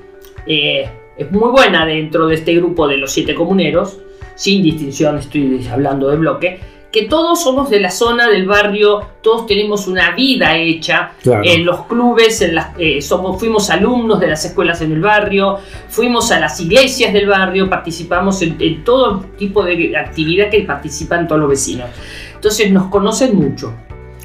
eh, 0.45 0.89
es 1.17 1.31
muy 1.31 1.49
buena 1.49 1.85
dentro 1.85 2.27
de 2.27 2.35
este 2.35 2.55
grupo 2.55 2.87
de 2.87 2.97
los 2.97 3.11
siete 3.11 3.33
comuneros, 3.33 3.97
sin 4.35 4.61
distinción, 4.61 5.17
estoy 5.17 5.67
hablando 5.67 6.09
de 6.09 6.17
bloque 6.17 6.59
que 6.91 7.03
todos 7.03 7.43
somos 7.43 7.69
de 7.69 7.79
la 7.79 7.91
zona 7.91 8.29
del 8.29 8.45
barrio, 8.45 9.01
todos 9.21 9.45
tenemos 9.45 9.87
una 9.87 10.11
vida 10.11 10.57
hecha 10.57 11.11
en 11.23 11.65
los 11.65 11.85
clubes, 11.85 12.41
en 12.41 12.55
las, 12.55 12.69
eh, 12.77 13.01
somos, 13.01 13.39
fuimos 13.39 13.69
alumnos 13.69 14.19
de 14.19 14.27
las 14.27 14.45
escuelas 14.45 14.81
en 14.81 14.93
el 14.93 15.01
barrio, 15.01 15.59
fuimos 15.89 16.31
a 16.31 16.39
las 16.39 16.59
iglesias 16.59 17.11
del 17.11 17.27
barrio, 17.27 17.69
participamos 17.69 18.41
en, 18.41 18.83
todo 18.83 19.25
tipo 19.37 19.63
de 19.63 19.97
actividad 19.97 20.49
que 20.49 20.61
participan 20.61 21.27
todos 21.27 21.41
los 21.41 21.49
vecinos. 21.49 21.89
Entonces 22.33 22.71
nos 22.71 22.87
conocen 22.87 23.35
mucho. 23.35 23.73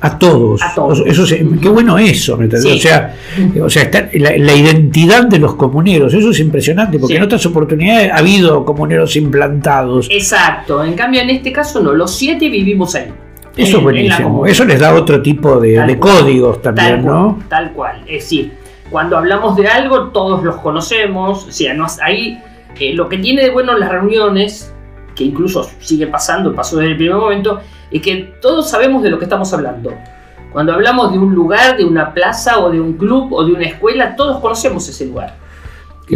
A 0.05 0.19
todos. 0.19 0.61
Eso, 1.07 1.25
qué 1.61 1.69
bueno 1.69 1.97
eso, 1.97 2.37
¿me 2.37 2.47
O 2.47 2.77
sea, 2.77 3.15
o 3.63 3.71
sea 3.71 3.83
está 3.85 4.09
la, 4.15 4.55
identidad 4.55 5.27
de 5.29 5.39
los 5.39 5.55
comuneros, 5.55 6.13
eso 6.13 6.31
es 6.31 6.41
impresionante, 6.41 6.99
porque 6.99 7.17
en 7.17 7.23
otras 7.23 7.47
oportunidades 7.47 8.11
ha 8.11 8.17
habido 8.17 8.65
comuneros 8.65 9.15
implantados. 9.15 10.09
Exacto, 10.11 10.83
en 10.83 10.95
cambio 10.95 11.21
en 11.21 11.31
este 11.31 11.53
caso 11.53 11.81
no, 11.81 11.93
los 11.93 12.17
siete 12.17 12.49
vivimos 12.49 12.97
ahí. 12.97 13.13
Eso 13.57 13.77
es 13.77 13.83
buenísimo, 13.83 14.45
eso 14.45 14.65
les 14.65 14.81
da 14.81 14.93
otro 14.93 15.23
tipo 15.23 15.61
de, 15.61 15.97
códigos 16.01 16.61
también, 16.61 17.05
¿no? 17.05 17.39
tal 17.49 17.73
cual, 17.73 18.03
es 18.07 18.25
decir, 18.25 18.53
cuando 18.91 19.17
hablamos 19.17 19.55
de 19.55 19.69
algo 19.69 20.09
todos 20.09 20.43
los 20.43 20.57
conocemos, 20.57 21.47
o 21.47 21.53
sea, 21.53 21.75
no, 21.75 21.87
ahí 22.03 22.43
eh, 22.81 22.93
lo 22.95 23.09
que 23.09 23.19
tiene 23.19 23.43
de 23.43 23.51
bueno 23.51 23.79
las 23.79 23.89
reuniones, 23.89 24.72
que 25.15 25.25
incluso 25.25 25.69
sigue 25.81 26.07
pasando, 26.07 26.55
pasó 26.55 26.77
desde 26.77 26.93
el 26.93 26.97
primer 26.97 27.17
momento, 27.17 27.61
y 27.91 28.01
que 28.01 28.35
todos 28.41 28.71
sabemos 28.71 29.03
de 29.03 29.11
lo 29.11 29.19
que 29.19 29.25
estamos 29.25 29.53
hablando. 29.53 29.93
Cuando 30.53 30.73
hablamos 30.75 31.13
de 31.13 31.19
un 31.19 31.35
lugar, 31.35 31.77
de 31.77 31.85
una 31.85 32.13
plaza 32.13 32.61
o 32.61 32.71
de 32.71 32.81
un 32.81 32.95
club 32.95 33.33
o 33.33 33.45
de 33.45 33.53
una 33.53 33.65
escuela, 33.65 34.17
todos 34.17 34.41
conocemos 34.41 34.87
ese 34.89 35.07
lugar. 35.07 35.37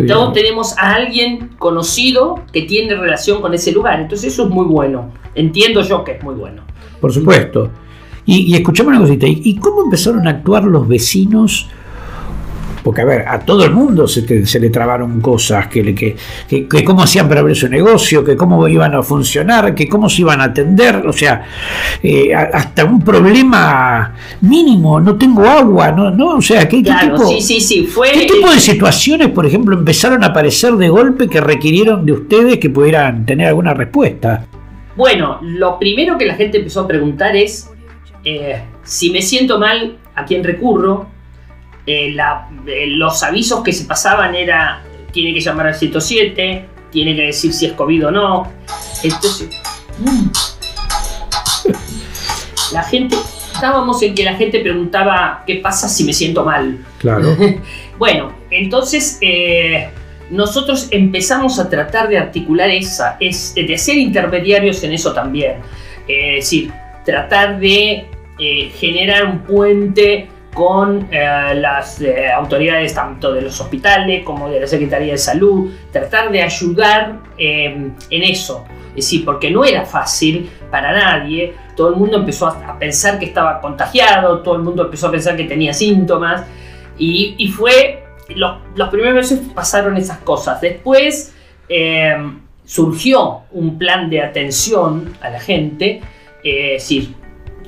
todos 0.06 0.32
tenemos 0.34 0.76
a 0.76 0.94
alguien 0.94 1.50
conocido 1.58 2.42
que 2.52 2.62
tiene 2.62 2.94
relación 2.96 3.40
con 3.40 3.54
ese 3.54 3.72
lugar. 3.72 4.00
Entonces 4.00 4.32
eso 4.32 4.44
es 4.44 4.50
muy 4.50 4.66
bueno. 4.66 5.10
Entiendo 5.34 5.80
yo 5.80 6.04
que 6.04 6.12
es 6.12 6.22
muy 6.22 6.34
bueno. 6.34 6.62
Por 7.00 7.12
supuesto. 7.12 7.70
Y, 8.26 8.52
y 8.52 8.56
escuchamos 8.56 8.90
una 8.90 9.00
cosita. 9.00 9.26
¿Y 9.26 9.56
cómo 9.56 9.84
empezaron 9.84 10.26
a 10.26 10.30
actuar 10.30 10.64
los 10.64 10.86
vecinos? 10.86 11.70
Porque 12.86 13.00
a 13.00 13.04
ver, 13.04 13.24
a 13.26 13.40
todo 13.40 13.64
el 13.64 13.72
mundo 13.72 14.06
se, 14.06 14.60
le 14.60 14.70
trabaron 14.70 15.20
cosas, 15.20 15.66
que, 15.66 15.92
que, 15.92 16.14
que, 16.48 16.84
cómo 16.84 17.02
hacían 17.02 17.28
para 17.28 17.40
abrir 17.40 17.56
su 17.56 17.68
negocio, 17.68 18.22
que 18.22 18.36
cómo 18.36 18.68
iban 18.68 18.94
a 18.94 19.02
funcionar, 19.02 19.74
que 19.74 19.88
cómo 19.88 20.08
se 20.08 20.20
iban 20.20 20.40
a 20.40 20.44
atender, 20.44 21.04
o 21.04 21.12
sea, 21.12 21.44
eh, 22.00 22.32
hasta 22.32 22.84
un 22.84 23.02
problema 23.02 24.14
mínimo, 24.42 25.00
no 25.00 25.16
tengo 25.16 25.44
agua, 25.44 25.90
no, 25.90 26.12
no 26.12 26.36
o 26.36 26.40
sea, 26.40 26.68
¿qué, 26.68 26.80
tipo, 26.80 27.26
sí, 27.26 27.40
sí, 27.40 27.60
sí, 27.60 27.86
fue, 27.86 28.12
¿qué 28.12 28.26
tipo 28.26 28.48
de 28.48 28.60
situaciones, 28.60 29.30
por 29.30 29.46
ejemplo, 29.46 29.76
empezaron 29.76 30.22
a 30.22 30.28
aparecer 30.28 30.74
de 30.74 30.88
golpe 30.88 31.26
que 31.26 31.40
requirieron 31.40 32.06
de 32.06 32.12
ustedes 32.12 32.58
que 32.58 32.70
pudieran 32.70 33.26
tener 33.26 33.48
alguna 33.48 33.74
respuesta? 33.74 34.46
Bueno, 34.94 35.40
lo 35.42 35.76
primero 35.80 36.16
que 36.16 36.24
la 36.24 36.36
gente 36.36 36.58
empezó 36.58 36.82
a 36.82 36.86
preguntar 36.86 37.34
es, 37.34 37.68
eh, 38.22 38.62
si 38.84 39.10
me 39.10 39.22
siento 39.22 39.58
mal, 39.58 39.98
¿a 40.14 40.24
quién 40.24 40.44
recurro? 40.44 41.15
Eh, 41.86 42.16
eh, 42.66 42.86
los 42.88 43.22
avisos 43.22 43.62
que 43.62 43.72
se 43.72 43.84
pasaban 43.84 44.34
era, 44.34 44.82
tiene 45.12 45.32
que 45.32 45.40
llamar 45.40 45.68
al 45.68 45.74
107, 45.74 46.64
tiene 46.90 47.14
que 47.14 47.22
decir 47.22 47.52
si 47.52 47.66
es 47.66 47.72
COVID 47.74 48.08
o 48.08 48.10
no. 48.10 48.52
Entonces, 49.04 49.50
mm. 49.98 50.26
la 52.72 52.82
gente, 52.82 53.14
estábamos 53.54 54.02
en 54.02 54.16
que 54.16 54.24
la 54.24 54.34
gente 54.34 54.58
preguntaba 54.60 55.44
qué 55.46 55.56
pasa 55.56 55.88
si 55.88 56.02
me 56.02 56.12
siento 56.12 56.44
mal. 56.44 56.84
Claro. 56.98 57.36
bueno, 57.98 58.32
entonces 58.50 59.18
eh, 59.20 59.88
nosotros 60.30 60.88
empezamos 60.90 61.60
a 61.60 61.70
tratar 61.70 62.08
de 62.08 62.18
articular 62.18 62.68
esa, 62.68 63.16
es, 63.20 63.54
de 63.54 63.78
ser 63.78 63.96
intermediarios 63.96 64.82
en 64.82 64.92
eso 64.92 65.14
también. 65.14 65.58
es 66.08 66.36
decir, 66.36 66.72
tratar 67.04 67.60
de 67.60 68.06
generar 68.78 69.24
un 69.24 69.38
puente 69.38 70.28
con 70.56 71.06
eh, 71.10 71.52
las 71.56 72.00
eh, 72.00 72.32
autoridades 72.32 72.94
tanto 72.94 73.30
de 73.34 73.42
los 73.42 73.60
hospitales 73.60 74.24
como 74.24 74.48
de 74.48 74.60
la 74.60 74.66
Secretaría 74.66 75.12
de 75.12 75.18
Salud, 75.18 75.70
tratar 75.92 76.32
de 76.32 76.40
ayudar 76.40 77.18
em, 77.36 77.92
en 78.08 78.22
eso. 78.22 78.64
Es 78.88 79.04
decir, 79.04 79.26
porque 79.26 79.50
no 79.50 79.66
era 79.66 79.84
fácil 79.84 80.48
para 80.70 80.92
nadie, 80.92 81.52
todo 81.76 81.90
el 81.90 81.96
mundo 81.96 82.16
empezó 82.16 82.46
a, 82.46 82.78
pensar 82.78 83.18
que 83.18 83.26
estaba 83.26 83.60
contagiado, 83.60 84.40
todo 84.40 84.56
el 84.56 84.62
mundo 84.62 84.84
empezó 84.84 85.08
a 85.08 85.10
pensar 85.10 85.36
que 85.36 85.44
tenía 85.44 85.74
síntomas, 85.74 86.46
y, 86.96 87.52
fue, 87.54 88.04
los 88.34 88.88
primeros 88.88 89.14
meses 89.14 89.38
pasaron 89.54 89.98
esas 89.98 90.16
cosas. 90.20 90.62
Después 90.62 91.34
surgió 92.64 93.42
un 93.50 93.76
plan 93.76 94.08
de 94.08 94.22
atención 94.22 95.12
a 95.20 95.28
la 95.28 95.38
gente, 95.38 96.00
eh, 96.42 96.76
es 96.76 96.82
decir, 96.82 97.14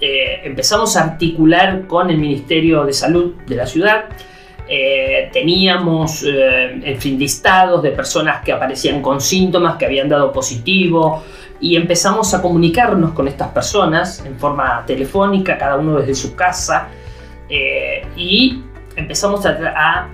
eh, 0.00 0.40
empezamos 0.44 0.96
a 0.96 1.04
articular 1.04 1.86
con 1.86 2.10
el 2.10 2.18
Ministerio 2.18 2.84
de 2.84 2.92
Salud 2.92 3.34
de 3.46 3.56
la 3.56 3.66
ciudad. 3.66 4.04
Eh, 4.68 5.30
teníamos, 5.32 6.22
eh, 6.24 6.80
en 6.84 7.18
listados 7.18 7.82
de 7.82 7.90
personas 7.90 8.44
que 8.44 8.52
aparecían 8.52 9.00
con 9.02 9.20
síntomas, 9.20 9.76
que 9.76 9.86
habían 9.86 10.08
dado 10.08 10.30
positivo, 10.32 11.22
y 11.60 11.74
empezamos 11.74 12.32
a 12.34 12.42
comunicarnos 12.42 13.12
con 13.12 13.26
estas 13.26 13.48
personas 13.48 14.24
en 14.24 14.38
forma 14.38 14.84
telefónica, 14.86 15.58
cada 15.58 15.76
uno 15.76 15.98
desde 15.98 16.14
su 16.14 16.36
casa, 16.36 16.88
y 18.14 18.62
empezamos 18.94 19.44
a 19.46 20.08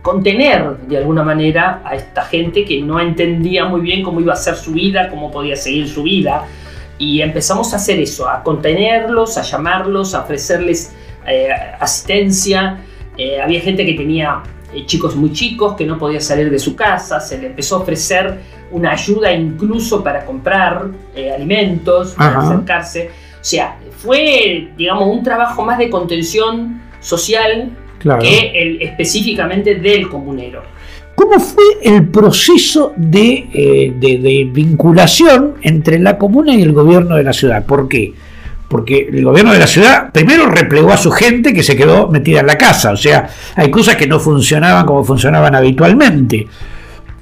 contener 0.00 0.78
de 0.86 0.96
alguna 0.96 1.24
manera 1.24 1.82
a 1.84 1.96
esta 1.96 2.22
gente 2.22 2.64
que 2.64 2.80
no 2.80 3.00
entendía 3.00 3.64
muy 3.66 3.80
bien 3.80 4.02
cómo 4.02 4.20
iba 4.20 4.32
a 4.32 4.36
ser 4.36 4.54
su 4.54 4.72
vida, 4.72 5.08
cómo 5.10 5.30
podía 5.30 5.56
seguir 5.56 5.88
su 5.88 6.04
vida 6.04 6.46
y 6.98 7.20
empezamos 7.20 7.72
a 7.72 7.76
hacer 7.76 7.98
eso, 7.98 8.28
a 8.28 8.42
contenerlos, 8.42 9.36
a 9.36 9.42
llamarlos, 9.42 10.14
a 10.14 10.20
ofrecerles 10.22 10.92
eh, 11.26 11.48
asistencia. 11.80 12.78
Eh, 13.16 13.40
había 13.40 13.60
gente 13.60 13.84
que 13.84 13.94
tenía 13.94 14.42
eh, 14.72 14.84
chicos 14.86 15.16
muy 15.16 15.32
chicos 15.32 15.74
que 15.74 15.86
no 15.86 15.98
podía 15.98 16.20
salir 16.20 16.50
de 16.50 16.58
su 16.58 16.76
casa, 16.76 17.20
se 17.20 17.38
le 17.38 17.48
empezó 17.48 17.76
a 17.76 17.78
ofrecer 17.80 18.38
una 18.70 18.92
ayuda 18.92 19.32
incluso 19.32 20.02
para 20.02 20.24
comprar 20.24 20.88
alimentos, 21.34 22.12
para 22.12 22.40
acercarse. 22.40 23.10
O 23.40 23.44
sea, 23.44 23.76
fue, 23.98 24.72
digamos, 24.76 25.08
un 25.08 25.22
trabajo 25.22 25.64
más 25.64 25.78
de 25.78 25.90
contención 25.90 26.82
social 27.00 27.70
que 28.20 28.50
el, 28.54 28.82
específicamente 28.82 29.76
del 29.76 30.08
comunero. 30.08 30.62
¿Cómo 31.14 31.38
fue 31.38 31.64
el 31.82 32.08
proceso 32.08 32.92
eh, 32.96 33.92
de, 33.98 34.50
vinculación 34.52 35.54
entre 35.62 35.98
la 35.98 36.18
comuna 36.18 36.54
y 36.54 36.62
el 36.62 36.72
gobierno 36.72 37.16
de 37.16 37.22
la 37.22 37.32
ciudad? 37.32 37.64
¿Por 37.64 37.88
qué? 37.88 38.12
Porque 38.68 39.08
el 39.12 39.24
gobierno 39.24 39.52
de 39.52 39.58
la 39.58 39.66
ciudad 39.66 40.10
primero 40.12 40.46
replegó 40.46 40.90
a 40.90 40.96
su 40.96 41.10
gente 41.12 41.52
que 41.52 41.62
se 41.62 41.76
quedó 41.76 42.08
metida 42.08 42.40
en 42.40 42.46
la 42.46 42.58
casa. 42.58 42.90
O 42.92 42.96
sea, 42.96 43.28
hay 43.54 43.70
cosas 43.70 43.96
que 43.96 44.06
no 44.06 44.18
funcionaban 44.18 44.84
como 44.86 45.04
funcionaban 45.04 45.54
habitualmente. 45.54 46.48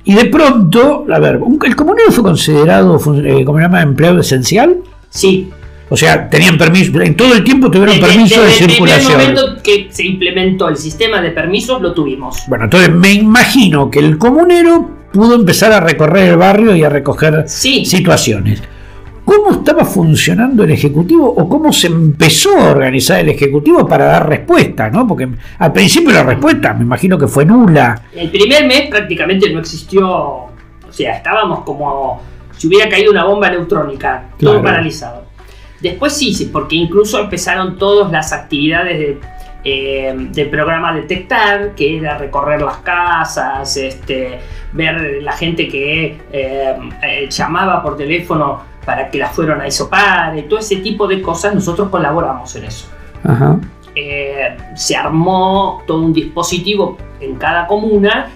Y 0.05 0.15
de 0.15 0.25
pronto, 0.27 1.05
a 1.13 1.19
ver, 1.19 1.39
¿el 1.65 1.77
comunero 1.77 2.11
fue 2.11 2.25
considerado, 2.25 2.97
eh, 3.25 3.45
como 3.45 3.59
se 3.59 3.65
llama, 3.65 3.83
empleado 3.83 4.21
esencial? 4.21 4.79
Sí, 5.11 5.51
o 5.93 5.97
sea, 5.97 6.31
tenían 6.31 6.57
permiso, 6.57 6.99
en 7.03 7.15
todo 7.15 7.35
el 7.35 7.45
tiempo 7.45 7.71
tuvieron 7.71 8.01
permiso 8.01 8.43
de 8.43 8.51
circulación. 8.51 9.21
En 9.21 9.29
el 9.29 9.35
momento 9.35 9.63
que 9.63 9.89
se 9.91 10.07
implementó 10.07 10.71
el 10.71 10.79
sistema 10.79 11.21
de 11.21 11.33
permisos, 11.33 11.83
lo 11.83 11.93
tuvimos. 11.93 12.45
Bueno, 12.49 12.65
entonces 12.65 12.91
me 12.91 13.13
imagino 13.13 13.91
que 13.91 13.99
el 13.99 14.17
comunero 14.17 14.89
pudo 15.13 15.35
empezar 15.35 15.71
a 15.71 15.81
recorrer 15.81 16.31
el 16.31 16.39
barrio 16.39 16.75
y 16.75 16.83
a 16.83 16.89
recoger 16.89 17.45
situaciones. 17.47 18.63
¿Cómo 19.23 19.51
estaba 19.51 19.85
funcionando 19.85 20.65
el 20.65 20.71
Ejecutivo 20.71 21.29
o 21.29 21.47
cómo 21.47 21.71
se 21.75 21.89
empezó 21.89 22.57
a 22.59 22.71
organizar 22.71 23.21
el 23.21 23.29
Ejecutivo 23.29 23.87
para 23.87 24.07
dar 24.07 24.31
respuesta? 24.31 24.89
¿no? 24.89 25.07
Porque 25.07 25.29
al 25.59 25.73
principio 25.75 26.11
la 26.11 26.23
respuesta 26.23 26.73
me 26.73 26.85
imagino 26.85 27.19
que 27.19 27.29
fue 27.29 27.45
nula. 27.45 28.01
El 28.15 28.31
primer 28.31 28.67
mes 28.67 28.89
prácticamente 28.89 29.53
no 29.53 29.61
existió, 29.61 30.09
o 30.09 30.51
sea, 30.89 31.19
estábamos 31.19 31.61
como 31.65 32.23
si 32.57 32.67
hubiera 32.69 32.89
caído 32.89 33.11
una 33.11 33.25
bomba 33.25 33.51
neutrónica, 33.51 34.31
todo 34.39 34.63
paralizado. 34.63 35.32
Después 35.83 36.17
sí, 36.17 36.33
sí, 36.33 36.47
porque 36.47 36.77
incluso 36.77 37.19
empezaron 37.19 37.77
todas 37.77 38.11
las 38.13 38.33
actividades 38.33 38.99
de, 38.99 39.21
eh, 39.65 40.15
del 40.17 40.49
programa 40.49 40.95
Detectar, 40.95 41.75
que 41.75 41.99
era 41.99 42.19
recorrer 42.19 42.63
las 42.63 42.79
casas, 42.79 43.77
este, 43.77 44.39
ver 44.73 45.23
la 45.23 45.33
gente 45.33 45.69
que 45.69 46.19
eh, 46.33 46.77
eh, 47.03 47.29
llamaba 47.29 47.83
por 47.83 47.97
teléfono 47.97 48.63
para 48.85 49.11
que 49.11 49.19
la 49.19 49.29
fueran 49.29 49.61
a 49.61 49.67
isopar, 49.67 50.37
y 50.39 50.43
todo 50.43 50.59
ese 50.59 50.77
tipo 50.77 51.07
de 51.07 51.21
cosas, 51.21 51.55
nosotros 51.55 51.89
colaboramos 51.89 52.55
en 52.57 52.65
eso. 52.65 52.89
Ajá. 53.25 53.59
Eh, 53.95 54.57
se 54.75 54.97
armó 54.97 55.83
todo 55.87 56.01
un 56.01 56.15
dispositivo 56.15 56.97
en 57.21 57.37
cada 57.37 57.67
comuna 57.67 58.31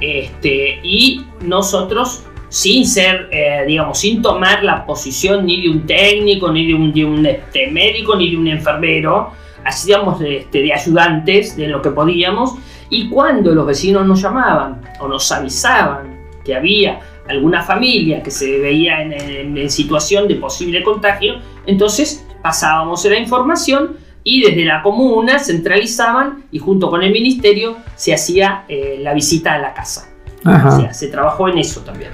este, 0.00 0.80
y 0.82 1.24
nosotros 1.40 2.24
sin 2.48 2.86
ser, 2.86 3.28
eh, 3.30 3.64
digamos, 3.66 3.98
sin 3.98 4.22
tomar 4.22 4.64
la 4.64 4.86
posición 4.86 5.46
ni 5.46 5.62
de 5.62 5.68
un 5.70 5.86
técnico, 5.86 6.50
ni 6.50 6.66
de 6.66 7.04
un, 7.04 7.26
este, 7.26 7.70
médico, 7.70 8.16
ni 8.16 8.30
de 8.30 8.36
un 8.36 8.48
enfermero, 8.48 9.32
hacíamos 9.64 10.20
este, 10.20 10.62
de 10.62 10.72
ayudantes 10.72 11.56
de 11.56 11.68
lo 11.68 11.82
que 11.82 11.90
podíamos 11.90 12.54
y 12.90 13.08
cuando 13.08 13.54
los 13.54 13.66
vecinos 13.66 14.06
nos 14.06 14.22
llamaban 14.22 14.80
o 15.00 15.08
nos 15.08 15.30
avisaban 15.30 16.18
que 16.44 16.54
había 16.54 17.00
alguna 17.28 17.62
familia 17.62 18.22
que 18.22 18.30
se 18.30 18.58
veía 18.58 19.02
en 19.02 19.70
situación 19.70 20.26
de 20.26 20.36
posible 20.36 20.82
contagio, 20.82 21.34
entonces 21.66 22.26
pasábamos 22.42 23.04
la 23.04 23.18
información 23.18 23.98
y 24.24 24.42
desde 24.42 24.64
la 24.64 24.82
comuna 24.82 25.38
centralizaban 25.38 26.44
y 26.52 26.58
junto 26.58 26.90
con 26.90 27.02
el 27.02 27.12
ministerio 27.12 27.76
se 27.96 28.12
hacía 28.12 28.64
eh, 28.68 28.98
la 29.00 29.14
visita 29.14 29.54
a 29.54 29.58
la 29.58 29.72
casa. 29.72 30.10
O 30.48 30.54
Ajá. 30.54 30.80
sea, 30.80 30.92
se 30.94 31.08
trabajó 31.08 31.48
en 31.48 31.58
eso 31.58 31.80
también. 31.82 32.10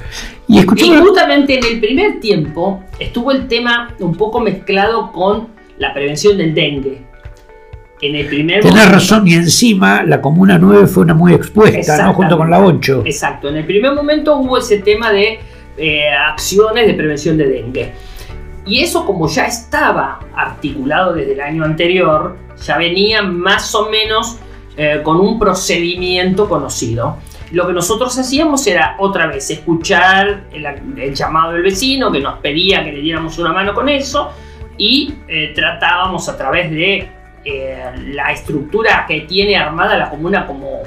Y 0.49 0.61
Y 0.61 0.97
justamente 0.99 1.59
en 1.59 1.65
el 1.65 1.81
primer 1.81 2.21
tiempo 2.21 2.83
estuvo 2.99 3.31
el 3.33 3.49
tema 3.49 3.95
un 4.01 4.15
poco 4.15 4.41
mezclado 4.41 5.11
con 5.13 5.49
la 5.79 5.93
prevención 5.95 6.37
del 6.37 6.55
dengue. 6.55 7.03
En 8.03 8.15
el 8.17 8.27
primer 8.27 8.61
tenés 8.61 8.75
momento- 8.75 8.93
razón, 8.95 9.27
y 9.29 9.35
encima 9.35 10.03
la 10.03 10.21
Comuna 10.21 10.59
9 10.59 10.87
fue 10.87 11.05
una 11.05 11.15
muy 11.15 11.33
expuesta, 11.33 12.05
¿no? 12.05 12.13
Junto 12.13 12.37
con 12.37 12.51
la 12.51 12.61
8. 12.63 13.03
Exacto, 13.07 13.49
en 13.49 13.57
el 13.57 13.65
primer 13.65 13.95
momento 13.95 14.37
hubo 14.37 14.59
ese 14.59 14.79
tema 14.79 15.11
de 15.13 15.39
eh, 15.79 16.11
acciones 16.13 16.87
de 16.87 16.95
prevención 16.95 17.37
de 17.39 17.49
dengue. 17.49 17.93
Y 18.67 18.81
eso 18.81 19.05
como 19.07 19.29
ya 19.29 19.47
estaba 19.47 20.21
articulado 20.35 21.13
desde 21.15 21.33
el 21.35 21.41
año 21.41 21.65
anterior, 21.65 22.37
ya 22.65 22.79
venía 22.79 23.23
más 23.23 23.75
o 23.75 23.89
menos 23.91 24.37
eh, 24.77 25.01
con 25.03 25.19
un 25.21 25.39
procedimiento 25.39 26.49
conocido. 26.49 27.17
Lo 27.53 27.67
que 27.67 27.73
nosotros 27.73 28.17
hacíamos 28.19 28.67
era 28.67 28.97
otra 28.99 29.27
vez 29.27 29.51
escuchar 29.51 30.45
el, 30.53 30.67
el 30.99 31.15
llamado 31.15 31.53
del 31.53 31.63
vecino 31.63 32.11
que 32.11 32.21
nos 32.21 32.39
pedía 32.39 32.83
que 32.85 32.93
le 32.93 33.01
diéramos 33.01 33.39
una 33.39 33.53
mano 33.53 33.75
con 33.75 33.89
eso 33.89 34.31
y 34.79 35.15
eh, 35.29 35.53
tratábamos 35.55 36.29
a 36.29 36.37
través 36.37 36.71
de 36.71 37.09
eh, 37.45 37.85
la 38.09 38.33
estructura 38.33 39.05
que 39.07 39.21
tiene 39.23 39.57
armada 39.57 39.97
la 39.97 40.09
comuna 40.11 40.47
como 40.47 40.81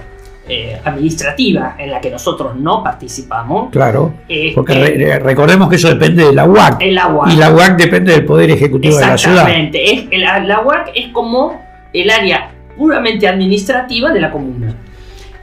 eh, 0.50 0.80
administrativa, 0.84 1.76
en 1.78 1.92
la 1.92 2.00
que 2.02 2.10
nosotros 2.10 2.56
no 2.56 2.82
participamos. 2.84 3.70
Claro. 3.70 4.14
este, 4.28 4.56
Porque 4.56 4.74
re- 4.74 5.20
recordemos 5.20 5.70
que 5.70 5.76
eso 5.76 5.90
depende 5.90 6.26
de 6.26 6.34
la 6.34 6.46
UAC. 6.46 6.82
el 6.82 6.98
agua. 6.98 7.32
Y 7.32 7.36
la 7.36 7.52
UAC 7.54 7.78
depende 7.78 8.14
del 8.14 8.26
Poder 8.26 8.50
Ejecutivo 8.52 8.96
de 8.98 9.06
la 9.06 9.18
ciudad. 9.18 9.50
Exactamente. 9.50 10.10
La 10.48 10.62
UAC 10.62 10.92
es 10.96 11.10
como 11.10 11.62
el 11.94 12.10
área 12.10 12.50
puramente 12.78 13.28
administrativa 13.28 14.12
de 14.12 14.22
la 14.22 14.32
comuna. 14.32 14.74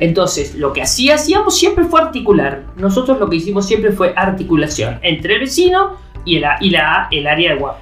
Entonces, 0.00 0.54
lo 0.56 0.72
que 0.72 0.82
así 0.82 1.10
hacíamos 1.10 1.56
siempre 1.58 1.84
fue 1.84 2.00
articular. 2.00 2.64
Nosotros 2.76 3.18
lo 3.20 3.28
que 3.30 3.36
hicimos 3.36 3.66
siempre 3.66 3.92
fue 3.92 4.12
articulación 4.16 4.98
entre 5.02 5.34
el 5.34 5.40
vecino 5.40 5.92
y, 6.24 6.36
el, 6.36 6.44
y 6.60 6.70
la, 6.70 7.08
el 7.10 7.26
área 7.26 7.54
de 7.54 7.60
UAC. 7.62 7.74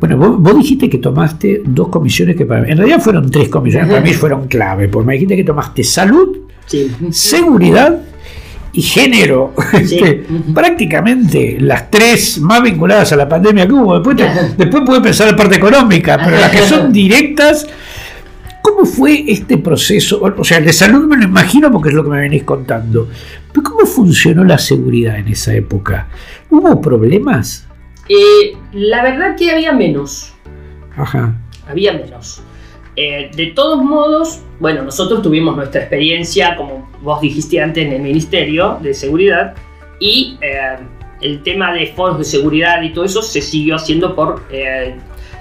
Bueno, 0.00 0.16
vos, 0.16 0.38
vos 0.40 0.56
dijiste 0.56 0.88
que 0.88 0.98
tomaste 0.98 1.62
dos 1.64 1.88
comisiones 1.88 2.34
que 2.34 2.46
para 2.46 2.62
mí, 2.62 2.70
en 2.70 2.78
realidad 2.78 2.98
fueron 3.00 3.30
tres 3.30 3.48
comisiones, 3.50 3.88
para 3.90 4.00
mí 4.00 4.12
fueron 4.14 4.48
clave, 4.48 4.88
porque 4.88 5.06
me 5.06 5.12
dijiste 5.14 5.36
que 5.36 5.44
tomaste 5.44 5.84
salud, 5.84 6.38
Sí. 6.66 6.90
seguridad 7.10 7.98
y 8.72 8.80
género. 8.82 9.52
Sí. 9.84 9.96
Este, 9.96 10.24
prácticamente 10.54 11.58
las 11.60 11.90
tres 11.90 12.38
más 12.40 12.62
vinculadas 12.62 13.12
a 13.12 13.16
la 13.16 13.28
pandemia 13.28 13.66
que 13.66 13.72
hubo. 13.72 13.94
Después, 13.98 14.16
te- 14.16 14.54
después 14.56 14.82
puede 14.86 15.00
pensar 15.00 15.30
la 15.30 15.36
parte 15.36 15.56
económica, 15.56 16.18
pero 16.24 16.36
las 16.36 16.50
que 16.50 16.58
son 16.62 16.92
directas. 16.92 17.66
¿Cómo 18.62 18.84
fue 18.84 19.24
este 19.26 19.58
proceso? 19.58 20.20
O 20.22 20.44
sea, 20.44 20.58
el 20.58 20.66
de 20.66 20.72
salud 20.72 21.06
me 21.06 21.16
lo 21.16 21.24
imagino 21.24 21.70
porque 21.70 21.88
es 21.88 21.94
lo 21.94 22.04
que 22.04 22.10
me 22.10 22.20
venís 22.20 22.44
contando. 22.44 23.08
Pero 23.52 23.62
¿cómo 23.62 23.86
funcionó 23.86 24.44
la 24.44 24.58
seguridad 24.58 25.16
en 25.18 25.28
esa 25.28 25.54
época? 25.54 26.08
¿Hubo 26.50 26.80
problemas? 26.80 27.66
Eh, 28.08 28.56
la 28.72 29.02
verdad 29.02 29.36
que 29.36 29.50
había 29.50 29.72
menos. 29.72 30.34
Ajá. 30.96 31.34
había 31.68 31.92
menos. 31.92 32.42
Eh, 32.96 33.30
de 33.34 33.46
todos 33.46 33.82
modos, 33.82 34.42
bueno, 34.58 34.82
nosotros 34.82 35.22
tuvimos 35.22 35.56
nuestra 35.56 35.82
experiencia, 35.82 36.56
como 36.56 36.90
vos 37.00 37.20
dijiste 37.20 37.60
antes, 37.60 37.86
en 37.86 37.92
el 37.92 38.02
Ministerio 38.02 38.78
de 38.82 38.92
Seguridad 38.92 39.54
y 40.00 40.36
eh, 40.42 40.76
el 41.20 41.42
tema 41.42 41.72
de 41.72 41.86
foros 41.86 42.18
de 42.18 42.24
seguridad 42.24 42.82
y 42.82 42.92
todo 42.92 43.04
eso 43.04 43.22
se 43.22 43.40
siguió 43.40 43.76
haciendo 43.76 44.14
por 44.14 44.42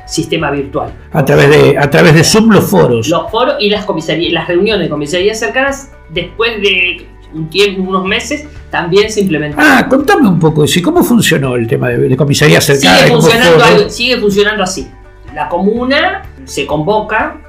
sistema 0.09 0.49
virtual. 0.51 0.91
A 1.11 1.23
través 1.23 1.49
de, 1.49 1.77
a 1.77 1.89
través 1.89 2.15
de 2.15 2.23
Zoom 2.23 2.49
los 2.49 2.65
foros. 2.65 3.07
Los 3.07 3.29
foros 3.29 3.55
y 3.59 3.69
las 3.69 3.85
comisarías, 3.85 4.33
las 4.33 4.47
reuniones 4.47 4.85
de 4.85 4.89
comisarías 4.89 5.39
cercanas, 5.39 5.91
después 6.09 6.61
de 6.61 7.05
un 7.33 7.49
tiempo, 7.49 7.83
unos 7.83 8.05
meses, 8.05 8.47
también 8.71 9.11
se 9.11 9.21
implementaron. 9.21 9.65
Ah, 9.65 9.87
contame 9.87 10.27
un 10.27 10.39
poco 10.39 10.63
eso. 10.63 10.79
¿Y 10.79 10.81
cómo 10.81 11.03
funcionó 11.03 11.55
el 11.55 11.67
tema 11.67 11.89
de, 11.89 11.97
de 11.97 12.17
comisaría 12.17 12.59
cercana? 12.59 12.97
sigue, 12.97 13.11
funcionando, 13.11 13.89
sigue 13.89 14.17
funcionando 14.17 14.63
así. 14.63 14.87
La 15.35 15.47
comuna 15.47 16.23
se 16.45 16.65
convoca 16.65 17.39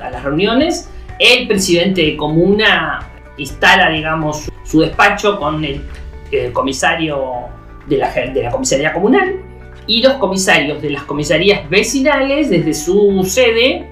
a 0.00 0.10
las 0.10 0.22
reuniones, 0.22 0.88
el 1.18 1.48
presidente 1.48 2.02
de 2.02 2.16
comuna 2.16 3.00
instala, 3.36 3.90
digamos, 3.90 4.48
su 4.64 4.80
despacho 4.80 5.38
con 5.38 5.64
el, 5.64 5.82
el 6.30 6.52
comisario 6.52 7.46
de 7.86 7.96
la, 7.98 8.12
de 8.12 8.42
la 8.44 8.50
comisaría 8.50 8.92
comunal 8.92 9.45
y 9.86 10.02
los 10.02 10.14
comisarios 10.14 10.82
de 10.82 10.90
las 10.90 11.04
comisarías 11.04 11.68
vecinales 11.68 12.50
desde 12.50 12.74
su 12.74 13.24
sede 13.28 13.90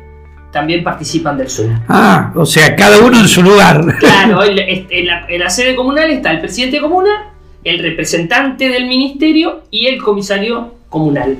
también 0.51 0.85
participan 0.85 1.37
del 1.37 1.49
Zoom. 1.51 1.81
Ah, 1.89 2.33
o 2.37 2.47
sea, 2.47 2.77
cada 2.77 3.01
uno 3.01 3.19
en 3.19 3.29
su 3.29 3.43
lugar. 3.43 3.85
Claro, 3.99 4.43
en 4.45 5.07
la, 5.07 5.27
en 5.29 5.41
la 5.41 5.51
sede 5.51 5.75
comunal 5.75 6.11
está 6.11 6.31
el 6.31 6.41
presidente 6.41 6.77
de 6.77 6.83
comuna, 6.83 7.33
el 7.65 7.81
representante 7.81 8.69
del 8.69 8.87
ministerio 8.87 9.63
y 9.71 9.87
el 9.87 10.01
comisario 10.01 10.75
comunal. 10.89 11.37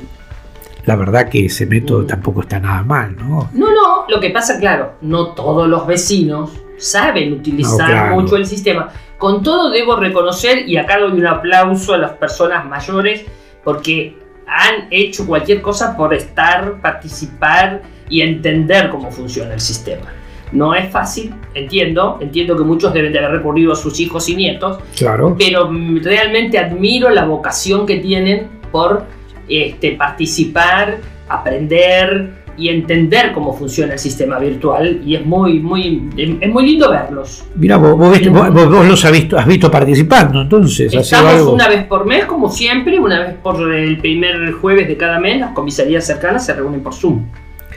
La 0.85 0.97
verdad 0.97 1.29
que 1.29 1.47
ese 1.47 1.65
método 1.65 2.05
tampoco 2.05 2.43
está 2.43 2.59
nada 2.59 2.83
mal, 2.83 3.17
¿no? 3.17 3.49
No, 3.55 3.67
no, 3.71 4.05
lo 4.09 4.21
que 4.21 4.31
pasa, 4.31 4.59
claro, 4.59 4.95
no 5.01 5.29
todos 5.29 5.69
los 5.69 5.87
vecinos 5.87 6.51
saben 6.77 7.33
utilizar 7.33 7.89
No, 7.89 7.95
claro. 7.95 8.15
mucho 8.17 8.37
el 8.37 8.47
sistema. 8.47 8.91
Con 9.17 9.43
todo 9.43 9.71
debo 9.71 9.97
reconocer, 9.97 10.69
y 10.69 10.77
acá 10.77 10.99
doy 10.99 11.13
un 11.13 11.27
aplauso 11.27 11.95
a 11.95 11.99
las 11.99 12.13
personas 12.13 12.67
mayores, 12.67 13.25
porque 13.63 14.24
han 14.55 14.87
hecho 14.91 15.27
cualquier 15.27 15.61
cosa 15.61 15.97
por 15.97 16.15
estar, 16.15 16.81
participar 16.81 17.83
y 18.09 18.21
entender 18.21 18.91
cómo 18.91 19.11
funciona 19.11 19.55
el 19.55 19.61
sistema. 19.61 20.13
No 20.53 20.75
es 20.75 20.89
fácil, 20.91 21.35
entiendo, 21.55 22.19
entiendo 22.21 22.57
que 22.57 22.63
muchos 22.63 22.93
deben 22.95 23.13
de 23.13 23.19
haber 23.19 23.33
recurrido 23.39 23.73
a 23.73 23.77
sus 23.77 23.99
hijos 23.99 24.29
y 24.29 24.37
nietos, 24.37 24.79
Claro. 24.97 25.35
pero 25.37 25.69
mm, 25.71 26.03
realmente 26.05 26.59
admiro 26.59 27.11
la 27.11 27.25
vocación 27.25 27.87
que 27.87 27.97
tienen 27.97 28.49
por 28.71 29.05
este, 29.49 29.93
participar, 29.93 30.99
aprender 31.29 32.44
y 32.57 32.69
entender 32.69 33.33
cómo 33.33 33.57
funciona 33.57 33.95
el 33.95 33.99
sistema 33.99 34.39
virtual 34.39 35.01
y 35.05 35.17
es 35.17 35.25
muy, 35.27 35.59
muy, 35.61 36.09
es 36.17 36.51
muy 36.51 36.67
lindo 36.67 36.91
verlos. 36.91 37.45
Mira, 37.57 37.77
vos, 37.77 37.97
vos, 37.99 38.13
viste- 38.13 38.29
vos- 38.31 38.53
vos- 38.53 38.71
vos 38.71 38.87
los 38.87 39.05
has 39.05 39.13
visto, 39.13 39.39
has 39.39 39.47
visto 39.47 39.71
participando, 39.71 40.41
entonces, 40.43 40.93
Estamos 40.95 41.33
algo. 41.35 41.53
una 41.55 41.69
vez 41.69 41.85
por 41.85 42.07
mes, 42.07 42.25
como 42.27 42.51
siempre, 42.51 42.99
una 42.99 43.21
vez 43.21 43.35
por 43.43 43.73
el 43.75 43.99
primer 43.99 44.53
jueves 44.53 44.87
de 44.89 44.97
cada 44.97 45.19
mes, 45.19 45.41
las 45.41 45.53
comisarías 45.53 46.07
cercanas 46.07 46.45
se 46.47 46.55
reúnen 46.55 46.81
por 46.83 46.95
Zoom. 46.95 47.27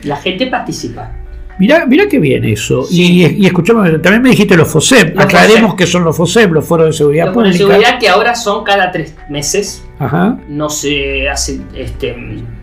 La 0.04 0.16
gente 0.18 0.48
participa. 0.48 1.12
Mirá, 1.60 1.88
mirá 1.88 2.08
qué 2.08 2.20
bien 2.20 2.46
eso. 2.46 2.84
Sí. 2.84 3.24
Y, 3.26 3.44
y 3.44 3.48
escuchame, 3.48 3.90
también 3.98 4.22
me 4.22 4.30
dijiste 4.30 4.56
los 4.56 4.68
FOSEP. 4.68 5.16
Los 5.16 5.24
Aclaremos 5.26 5.72
FOSEP. 5.72 5.76
que 5.80 5.88
son 5.88 6.04
los 6.04 6.16
FOSEP, 6.16 6.52
los 6.52 6.64
foros 6.64 6.86
de 6.86 6.94
seguridad 6.94 7.26
Los 7.26 7.34
de 7.34 7.42
pública. 7.42 7.58
seguridad 7.58 8.00
que 8.00 8.08
ahora 8.10 8.36
son 8.36 8.64
cada 8.64 8.92
tres 8.92 9.16
meses, 9.28 9.84
Ajá. 9.98 10.38
no 10.48 10.70
se 10.70 11.28
hace 11.28 11.60
este, 11.74 12.16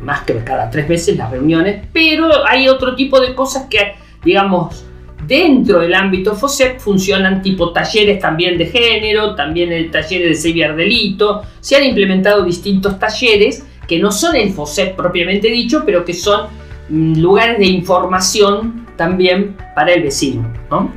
más 0.05 0.23
que 0.23 0.35
cada 0.45 0.71
tres 0.71 0.89
meses 0.89 1.17
las 1.17 1.31
reuniones, 1.31 1.87
pero 1.93 2.47
hay 2.47 2.69
otro 2.69 2.95
tipo 2.95 3.21
de 3.21 3.35
cosas 3.35 3.67
que, 3.69 3.95
digamos, 4.25 4.85
dentro 5.27 5.81
del 5.81 5.95
ámbito 5.95 6.35
FOSEP 6.35 6.79
funcionan 6.79 7.43
tipo 7.43 7.73
talleres 7.73 8.21
también 8.21 8.59
de 8.59 8.67
género, 8.67 9.35
también 9.35 9.73
el 9.73 9.91
talleres 9.91 10.29
de 10.29 10.35
ciberdelito, 10.35 11.43
se 11.61 11.77
han 11.77 11.85
implementado 11.85 12.45
distintos 12.45 12.99
talleres 12.99 13.65
que 13.89 13.99
no 13.99 14.13
son 14.13 14.37
el 14.37 14.51
FOSEP 14.53 14.97
propiamente 14.97 15.49
dicho, 15.49 15.83
pero 15.85 16.05
que 16.05 16.15
son 16.15 16.49
mm, 16.89 17.19
lugares 17.19 17.59
de 17.59 17.67
información 17.67 18.87
también 18.97 19.57
para 19.75 19.93
el 19.93 20.03
vecino. 20.03 20.51
¿no? 20.71 20.91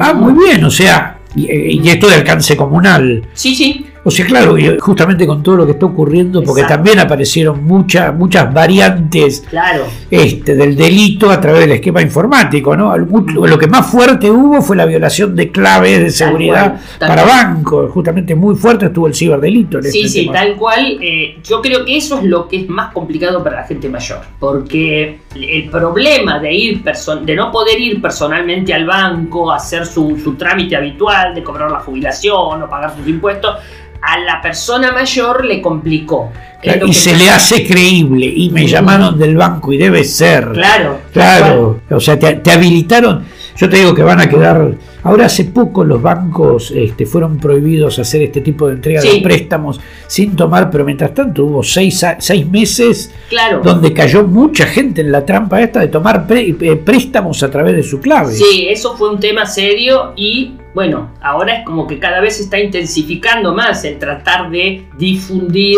Ah, 0.00 0.12
muy 0.12 0.32
bien, 0.32 0.64
o 0.64 0.70
sea, 0.70 1.18
y, 1.34 1.80
y 1.80 1.88
esto 1.88 2.08
de 2.08 2.16
alcance 2.16 2.56
comunal. 2.56 3.26
Sí, 3.34 3.54
sí. 3.54 3.86
O 4.02 4.10
sea, 4.10 4.24
claro, 4.24 4.56
justamente 4.78 5.26
con 5.26 5.42
todo 5.42 5.56
lo 5.56 5.66
que 5.66 5.72
está 5.72 5.84
ocurriendo, 5.84 6.42
porque 6.42 6.62
Exacto. 6.62 6.76
también 6.82 6.98
aparecieron 7.00 7.62
muchas 7.64 8.14
muchas 8.14 8.52
variantes 8.52 9.44
Claro. 9.50 9.84
este, 10.10 10.54
del 10.54 10.74
delito 10.74 11.30
a 11.30 11.38
través 11.38 11.60
del 11.60 11.72
esquema 11.72 12.00
informático, 12.00 12.74
¿no? 12.74 12.96
Lo 12.96 13.58
que 13.58 13.66
más 13.66 13.90
fuerte 13.90 14.30
hubo 14.30 14.62
fue 14.62 14.76
la 14.76 14.86
violación 14.86 15.36
de 15.36 15.50
claves 15.50 15.98
de 16.00 16.10
seguridad 16.10 16.80
cual, 16.98 17.08
para 17.10 17.22
cual. 17.24 17.44
bancos. 17.44 17.90
Justamente 17.92 18.34
muy 18.34 18.54
fuerte 18.54 18.86
estuvo 18.86 19.06
el 19.06 19.14
ciberdelito. 19.14 19.76
En 19.78 19.84
Sí, 19.84 20.00
este 20.00 20.08
sí, 20.08 20.20
tema. 20.26 20.32
tal 20.32 20.56
cual. 20.56 20.98
eh, 21.02 21.38
yo 21.44 21.60
creo 21.60 21.84
que 21.84 21.96
eso 21.98 22.18
es 22.18 22.24
lo 22.24 22.48
que 22.48 22.62
es 22.62 22.68
más 22.70 22.92
complicado 22.94 23.44
para 23.44 23.56
la 23.56 23.66
gente 23.66 23.88
mayor. 23.90 24.20
Porque 24.38 25.18
el 25.34 25.68
problema 25.68 26.38
de 26.38 26.54
ir 26.54 26.82
de 26.82 27.34
no 27.36 27.50
poder 27.52 27.78
ir 27.78 28.00
personalmente 28.00 28.72
al 28.72 28.86
banco, 28.86 29.52
a 29.52 29.56
hacer 29.56 29.84
su, 29.84 30.18
su 30.22 30.34
trámite 30.36 30.74
habitual, 30.74 31.34
de 31.34 31.42
cobrar 31.42 31.70
la 31.70 31.80
jubilación 31.80 32.62
o 32.62 32.68
pagar 32.68 32.94
sus 32.96 33.06
impuestos, 33.06 33.56
a 34.02 34.18
la 34.18 34.40
persona 34.40 34.92
mayor 34.92 35.44
le 35.44 35.60
complicó. 35.60 36.32
Claro, 36.62 36.86
y 36.86 36.92
se 36.92 37.12
pasa. 37.12 37.24
le 37.24 37.30
hace 37.30 37.66
creíble. 37.66 38.26
Y 38.26 38.50
me 38.50 38.66
llamaron 38.66 39.18
del 39.18 39.36
banco 39.36 39.72
y 39.72 39.78
debe 39.78 40.04
ser. 40.04 40.50
Claro. 40.52 41.00
Claro, 41.12 41.80
o 41.90 42.00
sea, 42.00 42.18
te, 42.18 42.34
te 42.34 42.50
habilitaron. 42.50 43.24
Yo 43.56 43.68
te 43.68 43.78
digo 43.78 43.94
que 43.94 44.02
van 44.02 44.20
a 44.20 44.28
quedar. 44.28 44.72
Ahora 45.02 45.26
hace 45.26 45.44
poco 45.46 45.84
los 45.84 46.00
bancos 46.02 46.70
este, 46.70 47.06
fueron 47.06 47.38
prohibidos 47.38 47.98
hacer 47.98 48.22
este 48.22 48.40
tipo 48.40 48.68
de 48.68 48.74
entrega 48.74 49.00
Sí. 49.00 49.16
de 49.16 49.20
préstamos 49.22 49.80
sin 50.06 50.36
tomar, 50.36 50.70
pero 50.70 50.84
mientras 50.84 51.14
tanto 51.14 51.44
hubo 51.44 51.62
seis, 51.62 52.04
seis 52.18 52.46
meses 52.46 53.14
Claro. 53.28 53.60
donde 53.64 53.92
cayó 53.92 54.24
mucha 54.26 54.66
gente 54.66 55.00
en 55.00 55.10
la 55.12 55.24
trampa 55.24 55.60
esta 55.62 55.80
de 55.80 55.88
tomar 55.88 56.26
pre- 56.26 56.54
eh, 56.60 56.76
préstamos 56.76 57.42
a 57.42 57.50
través 57.50 57.76
de 57.76 57.82
su 57.82 58.00
clave. 58.00 58.32
Sí, 58.32 58.66
eso 58.68 58.96
fue 58.96 59.10
un 59.10 59.20
tema 59.20 59.46
serio 59.46 60.12
y 60.16 60.52
bueno, 60.74 61.10
ahora 61.20 61.58
es 61.60 61.64
como 61.66 61.86
que 61.86 61.98
cada 61.98 62.20
vez 62.20 62.36
se 62.36 62.42
está 62.44 62.60
intensificando 62.60 63.54
más 63.54 63.84
el 63.84 63.98
tratar 63.98 64.50
de 64.50 64.84
difundir 64.98 65.76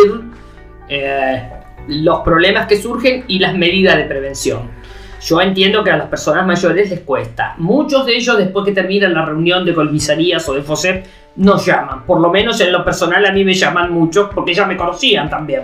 eh, 0.89 1.43
los 1.89 2.21
problemas 2.21 2.67
que 2.67 2.77
surgen 2.77 3.25
y 3.29 3.39
las 3.39 3.57
medidas 3.57 3.97
de 3.97 4.05
prevención. 4.05 4.82
Yo 5.25 5.41
entiendo 5.41 5.85
que 5.85 5.91
a 5.91 5.97
las 5.97 6.09
personas 6.09 6.47
mayores 6.47 6.91
les 6.91 7.01
cuesta. 7.01 7.55
Muchos 7.59 8.05
de 8.07 8.17
ellos, 8.17 8.37
después 8.39 8.65
que 8.65 8.73
terminan 8.73 9.15
la 9.15 9.25
reunión 9.25 9.65
de 9.65 9.73
comisarías 9.75 10.49
o 10.49 10.55
de 10.55 10.63
FOSEP, 10.63 11.05
nos 11.37 11.65
llaman. 11.65 12.05
Por 12.05 12.21
lo 12.21 12.31
menos 12.31 12.61
en 12.61 12.73
lo 12.73 12.85
personal 12.85 13.25
a 13.25 13.33
mí 13.33 13.45
me 13.45 13.55
llaman 13.55 13.93
mucho 13.93 14.29
porque 14.35 14.53
ya 14.53 14.67
me 14.67 14.77
conocían 14.77 15.31
también. 15.31 15.63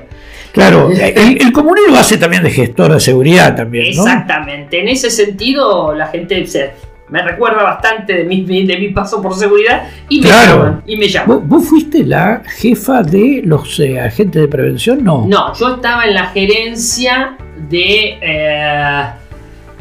Claro, 0.52 0.90
el, 0.90 1.42
el 1.42 1.52
comunero 1.52 1.94
hace 1.96 2.16
también 2.16 2.42
de 2.42 2.50
gestor 2.50 2.92
de 2.94 3.00
seguridad 3.00 3.54
también, 3.54 3.84
¿no? 3.96 4.02
Exactamente. 4.02 4.80
En 4.80 4.88
ese 4.88 5.10
sentido, 5.10 5.92
la 5.94 6.06
gente 6.06 6.46
se- 6.46 6.70
me 7.10 7.20
recuerda 7.22 7.62
bastante 7.62 8.12
de 8.14 8.24
mi, 8.24 8.44
de 8.66 8.76
mi 8.78 8.88
paso 8.90 9.20
por 9.20 9.34
seguridad 9.34 9.88
y 10.08 10.20
me 10.20 10.26
Claro. 10.28 10.56
llaman. 10.56 10.82
Y 10.86 10.96
me 10.96 11.08
llaman. 11.08 11.28
¿Vos, 11.38 11.48
vos 11.48 11.68
fuiste 11.68 12.04
la 12.04 12.42
jefa 12.46 13.02
de 13.02 13.42
los 13.44 13.78
eh, 13.80 14.00
agentes 14.00 14.40
de 14.42 14.48
prevención? 14.48 15.02
No. 15.04 15.26
No, 15.26 15.52
yo 15.54 15.74
estaba 15.76 16.04
en 16.06 16.14
la 16.14 16.26
gerencia 16.26 17.36
de, 17.68 18.18
eh, 18.22 19.04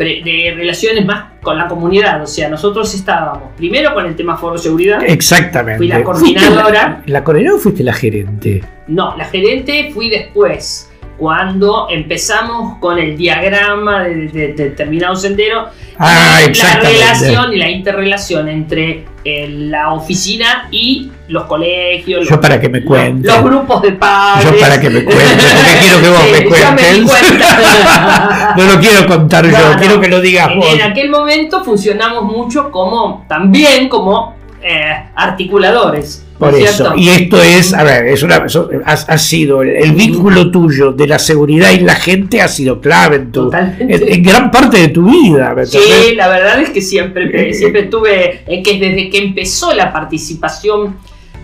de 0.05 0.53
relaciones 0.55 1.05
más 1.05 1.25
con 1.41 1.57
la 1.57 1.67
comunidad. 1.67 2.21
O 2.23 2.27
sea, 2.27 2.49
nosotros 2.49 2.93
estábamos 2.93 3.49
primero 3.57 3.93
con 3.93 4.05
el 4.05 4.15
tema 4.15 4.37
foro 4.37 4.57
seguridad. 4.57 4.99
Exactamente. 5.05 5.77
Fui 5.77 5.87
la 5.87 5.95
¿Fuiste 6.03 6.39
coordinadora. 6.39 7.01
¿La, 7.05 7.19
la 7.19 7.23
coordinadora 7.23 7.59
o 7.59 7.61
fuiste 7.63 7.83
la 7.83 7.93
gerente? 7.93 8.63
No, 8.87 9.15
la 9.17 9.25
gerente 9.25 9.91
fui 9.93 10.09
después. 10.09 10.89
Cuando 11.17 11.87
empezamos 11.89 12.77
con 12.77 12.99
el 12.99 13.17
diagrama 13.17 14.03
de, 14.03 14.27
de- 14.27 14.53
de 14.53 14.63
determinado 14.69 15.15
sendero, 15.15 15.65
Ah, 15.99 16.41
la 16.45 16.79
relación 16.79 17.53
y 17.53 17.57
la 17.57 17.71
interrelación 17.71 18.47
entre 18.49 19.03
eh, 19.25 19.47
la 19.49 19.93
oficina 19.93 20.67
y 20.69 21.11
los 21.29 21.43
colegios, 21.43 22.23
Yo 22.25 22.31
los, 22.31 22.39
para 22.39 22.59
que 22.59 22.69
me 22.69 22.83
cuentes. 22.83 23.31
los 23.33 23.43
grupos 23.43 23.81
de 23.81 23.91
padres. 23.93 24.45
Yo 24.51 24.59
para 24.59 24.79
que 24.79 24.89
me 24.89 25.03
cuentes, 25.03 25.45
porque 25.55 25.79
quiero 25.81 26.01
que 26.01 26.09
vos 26.09 26.19
Sí, 26.23 26.31
me 26.31 26.39
me 26.39 26.45
cuentes. 26.47 27.01
cuenta. 27.03 28.53
no 28.57 28.63
lo 28.63 28.79
quiero 28.79 29.07
contar 29.07 29.45
yo, 29.45 29.51
No, 29.73 29.77
quiero 29.79 29.99
que 30.01 30.07
lo 30.07 30.21
digas 30.21 30.49
En, 30.51 30.59
vos. 30.59 30.73
en 30.73 30.81
aquel 30.81 31.09
momento 31.09 31.63
funcionamos 31.63 32.23
mucho 32.23 32.71
como, 32.71 33.25
también 33.27 33.89
como 33.89 34.35
eh, 34.61 34.91
articuladores. 35.15 36.23
¿no 36.39 36.45
Por 36.51 36.53
es 36.55 36.69
eso. 36.69 36.93
Y 36.95 37.09
esto 37.09 37.41
es, 37.41 37.73
a 37.73 37.83
ver, 37.83 38.05
es 38.07 38.21
una, 38.21 38.37
eso- 38.45 38.69
ha, 38.85 38.91
ha 38.91 39.17
sido 39.17 39.63
el, 39.63 39.69
el 39.69 39.91
vínculo 39.93 40.51
tuyo 40.51 40.91
de 40.91 41.07
la 41.07 41.17
seguridad 41.17 41.71
y 41.71 41.79
la 41.79 41.95
gente 41.95 42.41
ha 42.43 42.47
sido 42.47 42.79
clave 42.79 43.15
en 43.17 43.31
tu, 43.31 43.51
en, 43.51 43.89
en 43.89 44.23
gran 44.23 44.51
parte 44.51 44.77
de 44.77 44.87
tu 44.89 45.09
vida. 45.09 45.53
¿me 45.55 45.65
Sí, 45.65 46.13
la 46.15 46.27
verdad 46.27 46.61
es 46.61 46.69
que 46.69 46.81
siempre, 46.81 47.49
Eh, 47.49 47.53
siempre 47.55 47.83
tuve, 47.83 48.41
eh, 48.45 48.61
que 48.61 48.77
desde 48.79 49.09
que 49.09 49.17
empezó 49.17 49.73
la 49.73 49.91
participación 49.91 50.97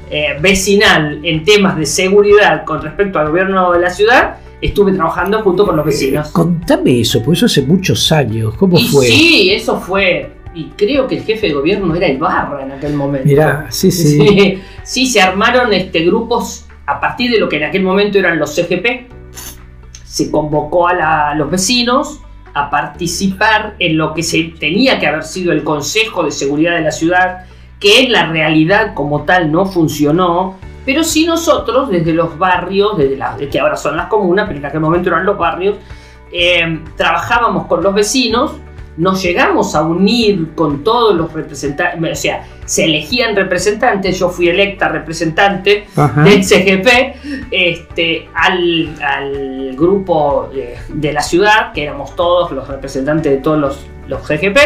eh, 0.10 0.38
vecinal 0.40 1.20
en 1.24 1.44
temas 1.44 1.78
de 1.78 1.86
seguridad 1.86 2.64
con 2.66 2.82
respecto 2.82 3.20
al 3.20 3.30
gobierno 3.30 3.72
de 3.72 3.80
la 3.82 3.90
ciudad, 3.90 4.38
estuve 4.62 4.94
trabajando 4.94 5.42
junto 5.42 5.66
con 5.66 5.76
los 5.76 5.86
vecinos. 5.86 6.30
Contame 6.30 7.02
eso, 7.02 7.20
porque 7.24 7.38
eso 7.38 7.46
hace 7.48 7.62
muchos 7.64 8.12
años. 8.12 8.54
¿Cómo 8.56 8.78
Y 8.78 8.88
fue? 8.88 9.06
sí, 9.08 9.52
eso 9.52 9.80
fue, 9.80 10.32
y 10.56 10.66
creo 10.78 11.08
que 11.08 11.18
el 11.18 11.24
jefe 11.24 11.48
de 11.48 11.54
gobierno 11.54 11.94
era 11.96 12.08
Ibarra 12.08 12.64
en 12.64 12.72
aquel 12.72 12.94
momento. 12.94 13.28
Mirá, 13.28 13.68
sí, 13.70 13.92
sí. 13.92 14.18
Sí, 14.28 14.62
sí, 14.84 15.08
se 15.08 15.22
armaron 15.22 15.74
este, 15.74 16.00
grupos 16.06 16.66
a 16.86 17.00
partir 17.00 17.32
de 17.32 17.40
lo 17.40 17.48
que 17.50 17.58
en 17.58 17.64
aquel 17.64 17.84
momento 17.84 18.18
eran 18.20 18.38
los 18.40 18.54
CGP. 18.56 19.10
Se 20.06 20.30
convocó 20.30 20.88
a, 20.88 20.94
la- 20.94 21.30
a 21.32 21.36
los 21.36 21.50
vecinos 21.50 22.20
a 22.54 22.70
participar 22.70 23.76
en 23.80 23.98
lo 23.98 24.14
que 24.14 24.22
se 24.22 24.44
tenía 24.60 25.00
que 25.00 25.08
haber 25.08 25.24
sido 25.24 25.52
el 25.52 25.64
Consejo 25.64 26.24
de 26.24 26.30
Seguridad 26.32 26.76
de 26.76 26.82
la 26.82 26.92
Ciudad, 26.92 27.46
que 27.84 28.08
la 28.08 28.28
realidad 28.28 28.94
como 28.94 29.24
tal 29.24 29.52
no 29.52 29.66
funcionó, 29.66 30.56
pero 30.86 31.04
sí 31.04 31.26
nosotros 31.26 31.90
desde 31.90 32.14
los 32.14 32.38
barrios, 32.38 32.98
desde 32.98 33.18
las, 33.18 33.36
que 33.36 33.60
ahora 33.60 33.76
son 33.76 33.98
las 33.98 34.08
comunas, 34.08 34.48
pero 34.48 34.60
en 34.60 34.66
aquel 34.66 34.80
momento 34.80 35.10
eran 35.10 35.26
los 35.26 35.38
barrios, 35.38 35.76
eh, 36.32 36.80
trabajábamos 36.96 37.68
con 37.68 37.84
los 37.84 37.94
vecinos, 37.94 38.54
nos 38.96 39.22
llegamos 39.22 39.76
a 39.76 39.82
unir 39.82 40.54
con 40.56 40.82
todos 40.82 41.14
los 41.14 41.34
representantes, 41.34 42.20
o 42.20 42.22
sea, 42.22 42.46
se 42.64 42.86
elegían 42.86 43.36
representantes, 43.36 44.18
yo 44.18 44.30
fui 44.30 44.48
electa 44.48 44.88
representante 44.88 45.86
Ajá. 45.98 46.24
del 46.24 46.42
CGP 46.42 46.88
este, 47.52 48.30
al, 48.34 48.96
al 49.02 49.76
grupo 49.76 50.50
eh, 50.56 50.78
de 50.88 51.12
la 51.12 51.22
ciudad, 51.22 51.74
que 51.74 51.84
éramos 51.84 52.16
todos 52.16 52.54
los 52.54 52.66
representantes 52.66 53.30
de 53.30 53.40
todos 53.40 53.60
los, 53.60 53.86
los 54.08 54.22
CGP. 54.22 54.58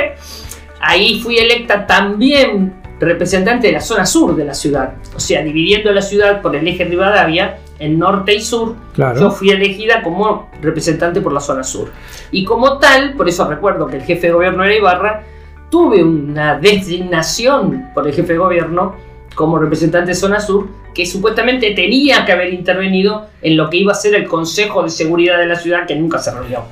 Ahí 0.82 1.20
fui 1.22 1.38
electa 1.38 1.88
también 1.88 2.87
representante 3.00 3.68
de 3.68 3.74
la 3.74 3.82
zona 3.82 4.06
sur 4.06 4.36
de 4.36 4.46
la 4.46 4.54
ciudad, 4.54 4.94
o 5.16 5.20
sea, 5.20 5.42
dividiendo 5.44 5.92
la 5.92 6.02
ciudad 6.02 6.42
por 6.42 6.56
el 6.56 6.68
eje 6.68 6.86
Rivadavia 6.86 7.60
en 7.80 8.00
norte 8.00 8.34
y 8.34 8.42
sur. 8.42 8.76
Claro. 8.94 9.20
Yo 9.20 9.32
fui 9.32 9.52
elegida 9.52 10.02
como 10.02 10.50
representante 10.62 11.22
por 11.22 11.34
la 11.34 11.40
zona 11.40 11.64
sur. 11.64 11.90
Y 12.32 12.44
como 12.44 12.80
tal, 12.80 13.14
por 13.14 13.30
eso 13.30 13.48
recuerdo 13.48 13.88
que 13.88 13.98
el 13.98 14.04
jefe 14.04 14.28
de 14.28 14.34
gobierno 14.34 14.64
era 14.64 14.76
Ibarra, 14.76 15.24
tuve 15.70 16.04
una 16.04 16.58
designación 16.60 17.90
por 17.94 18.08
el 18.08 18.14
jefe 18.14 18.34
de 18.34 18.40
gobierno 18.40 18.96
como 19.36 19.60
representante 19.60 20.10
de 20.10 20.16
zona 20.16 20.40
sur 20.40 20.68
que 20.96 21.06
supuestamente 21.06 21.72
tenía 21.76 22.26
que 22.26 22.32
haber 22.32 22.52
intervenido 22.52 23.28
en 23.44 23.56
lo 23.56 23.70
que 23.70 23.78
iba 23.78 23.92
a 23.92 23.96
ser 23.96 24.16
el 24.16 24.28
Consejo 24.28 24.82
de 24.82 24.90
Seguridad 24.90 25.38
de 25.38 25.46
la 25.46 25.56
ciudad 25.56 25.86
que 25.86 25.96
nunca 25.96 26.18
se 26.18 26.32
reunió. 26.32 26.64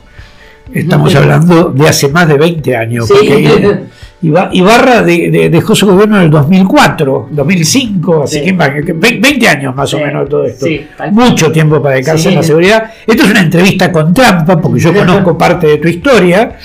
Estamos 0.74 1.14
hablando 1.16 1.66
de 1.76 1.88
hace 1.88 2.10
más 2.10 2.28
de 2.28 2.38
20 2.38 2.76
años. 2.76 3.08
Sí. 3.08 3.14
porque 3.14 3.80
Ibarra 4.54 5.04
de- 5.04 5.30
de- 5.30 5.50
dejó 5.52 5.76
su 5.76 5.86
gobierno 5.86 6.18
en 6.18 6.24
el 6.24 6.30
2004, 6.32 7.28
2005, 7.30 8.24
así 8.24 8.40
Sí. 8.40 8.46
que 8.46 8.56
imag- 8.56 8.84
que 8.84 8.94
ve- 8.94 9.20
20 9.22 9.48
años 9.48 9.76
más 9.76 9.94
o 9.94 10.00
menos 10.00 10.28
todo 10.28 10.46
esto. 10.46 10.66
Mucho 11.12 11.52
tiempo 11.52 11.80
para 11.82 11.96
dedicarse 11.96 12.30
a 12.30 12.32
la 12.32 12.42
seguridad. 12.42 12.92
Esto 13.06 13.24
es 13.24 13.30
una 13.32 13.42
entrevista 13.42 13.92
con 13.92 14.14
trampa, 14.16 14.60
porque 14.60 14.80
yo 14.80 14.94
conozco 14.96 15.38
parte 15.38 15.68
de 15.68 15.78
tu 15.78 15.88
historia. 15.90 16.58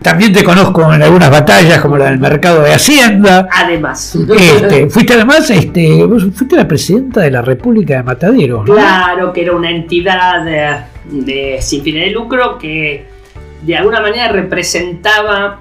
También 0.00 0.32
te 0.32 0.44
conozco 0.44 0.92
en 0.94 1.02
algunas 1.02 1.30
batallas, 1.30 1.80
como 1.80 1.96
la 1.98 2.04
del 2.10 2.20
mercado 2.20 2.62
de 2.62 2.72
Hacienda. 2.74 3.48
Además. 3.52 4.16
Este, 4.38 4.88
fuiste 4.88 5.14
además, 5.14 5.50
este, 5.50 6.04
vos 6.04 6.24
fuiste 6.34 6.54
la 6.54 6.68
presidenta 6.68 7.22
de 7.22 7.32
la 7.32 7.42
República 7.42 7.96
de 7.96 8.02
Matadero, 8.04 8.58
¿no? 8.64 8.74
Claro, 8.74 9.32
que 9.32 9.42
era 9.42 9.56
una 9.56 9.70
entidad 9.70 10.44
de, 10.44 11.24
de- 11.24 11.56
sin 11.60 11.82
fines 11.82 12.04
de 12.04 12.10
lucro 12.12 12.58
que 12.58 13.17
de 13.62 13.76
alguna 13.76 14.00
manera 14.00 14.28
representaba 14.28 15.60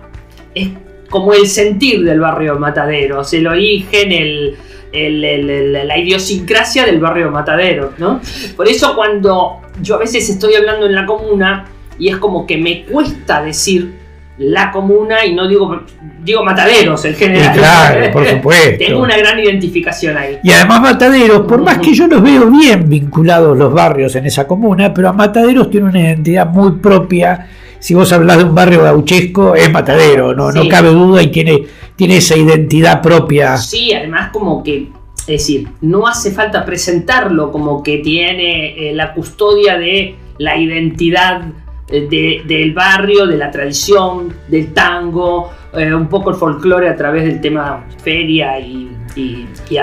es 0.53 0.69
como 1.09 1.33
el 1.33 1.47
sentir 1.47 2.03
del 2.03 2.19
barrio 2.19 2.57
Matadero, 2.59 3.21
o 3.21 3.23
sea, 3.23 3.39
el 3.39 3.47
origen, 3.47 4.11
el, 4.11 4.55
el- 4.91 5.23
el- 5.23 5.49
el- 5.49 5.87
la 5.87 5.97
idiosincrasia 5.97 6.85
del 6.85 6.99
barrio 6.99 7.31
Matadero, 7.31 7.93
¿no? 7.97 8.19
Por 8.55 8.67
eso 8.67 8.95
cuando 8.95 9.61
yo 9.81 9.95
a 9.95 9.99
veces 9.99 10.29
estoy 10.29 10.55
hablando 10.55 10.85
en 10.85 10.95
la 10.95 11.05
comuna 11.05 11.65
y 11.99 12.09
es 12.09 12.17
como 12.17 12.45
que 12.45 12.57
me 12.57 12.83
cuesta 12.83 13.41
decir 13.41 13.93
la 14.39 14.69
comuna 14.71 15.25
y 15.25 15.33
no 15.33 15.47
digo, 15.47 15.81
digo 16.23 16.43
mataderos 16.43 17.03
en 17.05 17.15
general. 17.15 17.57
claro, 17.57 18.11
por 18.11 18.27
supuesto. 18.29 18.77
Tengo 18.77 18.99
una 19.01 19.17
gran 19.17 19.39
identificación 19.39 20.15
ahí. 20.15 20.37
Y 20.43 20.51
además 20.51 20.81
mataderos, 20.81 21.41
por 21.47 21.59
más 21.61 21.79
que 21.79 21.93
yo 21.95 22.05
los 22.07 22.21
veo 22.21 22.45
bien 22.51 22.87
vinculados 22.87 23.57
los 23.57 23.73
barrios 23.73 24.15
en 24.15 24.25
esa 24.27 24.45
comuna, 24.45 24.93
pero 24.93 25.09
a 25.09 25.13
mataderos 25.13 25.71
tiene 25.71 25.87
una 25.89 25.99
identidad 26.01 26.45
muy 26.47 26.73
propia. 26.73 27.47
Si 27.79 27.93
vos 27.93 28.11
hablas 28.11 28.37
de 28.37 28.43
un 28.45 28.55
barrio 28.55 28.83
gauchesco, 28.83 29.55
es 29.55 29.71
matadero, 29.71 30.33
no, 30.33 30.51
no 30.51 30.67
cabe 30.67 30.89
duda 30.89 31.21
y 31.21 31.27
tiene, 31.27 31.65
tiene 31.95 32.17
esa 32.17 32.35
identidad 32.35 33.01
propia. 33.01 33.57
Sí, 33.57 33.93
además 33.93 34.31
como 34.31 34.63
que 34.63 34.89
es 35.27 35.41
decir, 35.41 35.67
no 35.81 36.07
hace 36.07 36.31
falta 36.31 36.63
presentarlo 36.63 37.51
como 37.51 37.83
que 37.83 37.97
tiene 37.97 38.91
eh, 38.91 38.93
la 38.93 39.13
custodia 39.13 39.77
de 39.77 40.15
la 40.37 40.57
identidad 40.57 41.41
eh, 41.89 42.43
del 42.47 42.73
barrio, 42.73 43.27
de 43.27 43.35
la 43.35 43.51
tradición, 43.51 44.33
del 44.47 44.73
tango, 44.73 45.51
eh, 45.73 45.93
un 45.93 46.07
poco 46.07 46.29
el 46.29 46.37
folclore 46.37 46.87
a 46.87 46.95
través 46.95 47.25
del 47.25 47.41
tema 47.41 47.85
feria 48.01 48.57
y, 48.57 48.89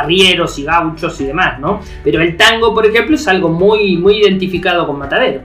arrieros 0.00 0.58
y 0.58 0.64
gauchos 0.64 1.20
y 1.20 1.26
demás, 1.26 1.60
¿no? 1.60 1.80
Pero 2.02 2.22
el 2.22 2.36
tango, 2.36 2.72
por 2.72 2.86
ejemplo, 2.86 3.16
es 3.16 3.28
algo 3.28 3.50
muy, 3.50 3.98
muy 3.98 4.22
identificado 4.22 4.86
con 4.86 4.98
Matadero. 4.98 5.42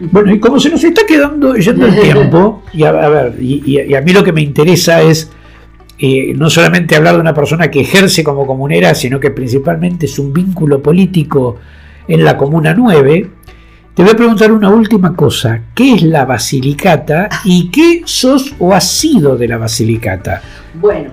Bueno, 0.00 0.34
y 0.34 0.40
como 0.40 0.58
se 0.58 0.70
nos 0.70 0.82
está 0.82 1.02
quedando 1.06 1.54
yendo 1.54 1.86
el 1.86 2.00
tiempo, 2.00 2.62
y 2.72 2.84
a, 2.84 2.92
ver, 2.92 3.36
y 3.40 3.94
a 3.94 4.00
mí 4.00 4.12
lo 4.12 4.24
que 4.24 4.32
me 4.32 4.42
interesa 4.42 5.02
es 5.02 5.30
no 6.34 6.50
solamente 6.50 6.96
hablar 6.96 7.14
de 7.14 7.20
una 7.20 7.34
persona 7.34 7.70
que 7.70 7.80
ejerce 7.80 8.24
como 8.24 8.46
comunera, 8.46 8.94
sino 8.94 9.20
que 9.20 9.30
principalmente 9.30 10.06
es 10.06 10.18
un 10.18 10.32
vínculo 10.32 10.82
político 10.82 11.58
en 12.08 12.24
la 12.24 12.36
Comuna 12.36 12.74
9, 12.74 13.30
te 13.94 14.02
voy 14.02 14.12
a 14.12 14.16
preguntar 14.16 14.50
una 14.50 14.70
última 14.70 15.14
cosa. 15.14 15.60
¿Qué 15.74 15.94
es 15.94 16.02
la 16.02 16.24
Basilicata 16.24 17.28
y 17.44 17.70
qué 17.70 18.02
sos 18.04 18.54
o 18.58 18.74
has 18.74 18.90
sido 18.90 19.36
de 19.36 19.48
la 19.48 19.56
Basilicata? 19.56 20.42
Bueno, 20.74 21.12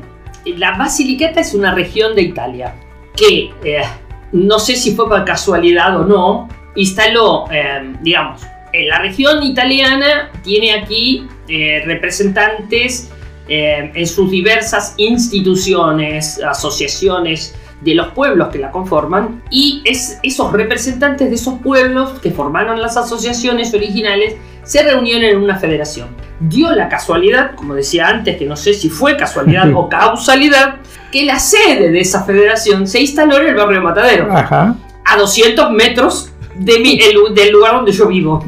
la 0.58 0.78
Basilicata 0.78 1.41
es 1.41 1.54
una 1.54 1.74
región 1.74 2.15
de 2.15 2.24
Italia 2.24 2.74
que, 3.15 3.52
eh, 3.63 3.84
no 4.32 4.58
sé 4.58 4.76
si 4.76 4.96
fue 4.96 5.08
por 5.08 5.24
casualidad 5.26 6.00
o 6.02 6.06
no, 6.06 6.50
instaló, 6.76 7.46
eh, 7.52 7.94
digamos, 8.02 8.41
en 8.73 8.88
la 8.88 8.99
región 8.99 9.43
italiana 9.43 10.31
tiene 10.43 10.73
aquí 10.73 11.27
eh, 11.47 11.84
representantes 11.86 13.10
eh, 13.47 13.91
en 13.93 14.07
sus 14.07 14.31
diversas 14.31 14.93
instituciones, 14.97 16.41
asociaciones 16.41 17.55
de 17.81 17.95
los 17.95 18.10
pueblos 18.10 18.49
que 18.49 18.60
la 18.60 18.71
conforman 18.71 19.41
y 19.49 19.81
es 19.86 20.19
esos 20.21 20.51
representantes 20.51 21.29
de 21.29 21.36
esos 21.36 21.60
pueblos 21.60 22.19
que 22.19 22.31
formaron 22.31 22.79
las 22.79 22.95
asociaciones 22.95 23.73
originales 23.73 24.36
se 24.63 24.84
reunieron 24.84 25.23
en 25.23 25.38
una 25.38 25.57
federación. 25.57 26.10
Dio 26.39 26.71
la 26.71 26.88
casualidad, 26.88 27.55
como 27.55 27.73
decía 27.73 28.07
antes, 28.07 28.38
que 28.38 28.45
no 28.45 28.55
sé 28.55 28.73
si 28.73 28.89
fue 28.89 29.17
casualidad 29.17 29.71
o 29.75 29.89
causalidad, 29.89 30.75
que 31.12 31.25
la 31.25 31.39
sede 31.39 31.91
de 31.91 31.99
esa 31.99 32.23
federación 32.23 32.88
se 32.88 33.01
instaló 33.01 33.38
en 33.38 33.47
el 33.47 33.55
barrio 33.55 33.79
de 33.79 33.84
Matadero, 33.84 34.29
a 34.31 35.17
200 35.17 35.71
metros 35.71 36.31
de 36.63 37.34
del 37.34 37.52
lugar 37.52 37.74
donde 37.74 37.91
yo 37.91 38.08
vivo. 38.08 38.43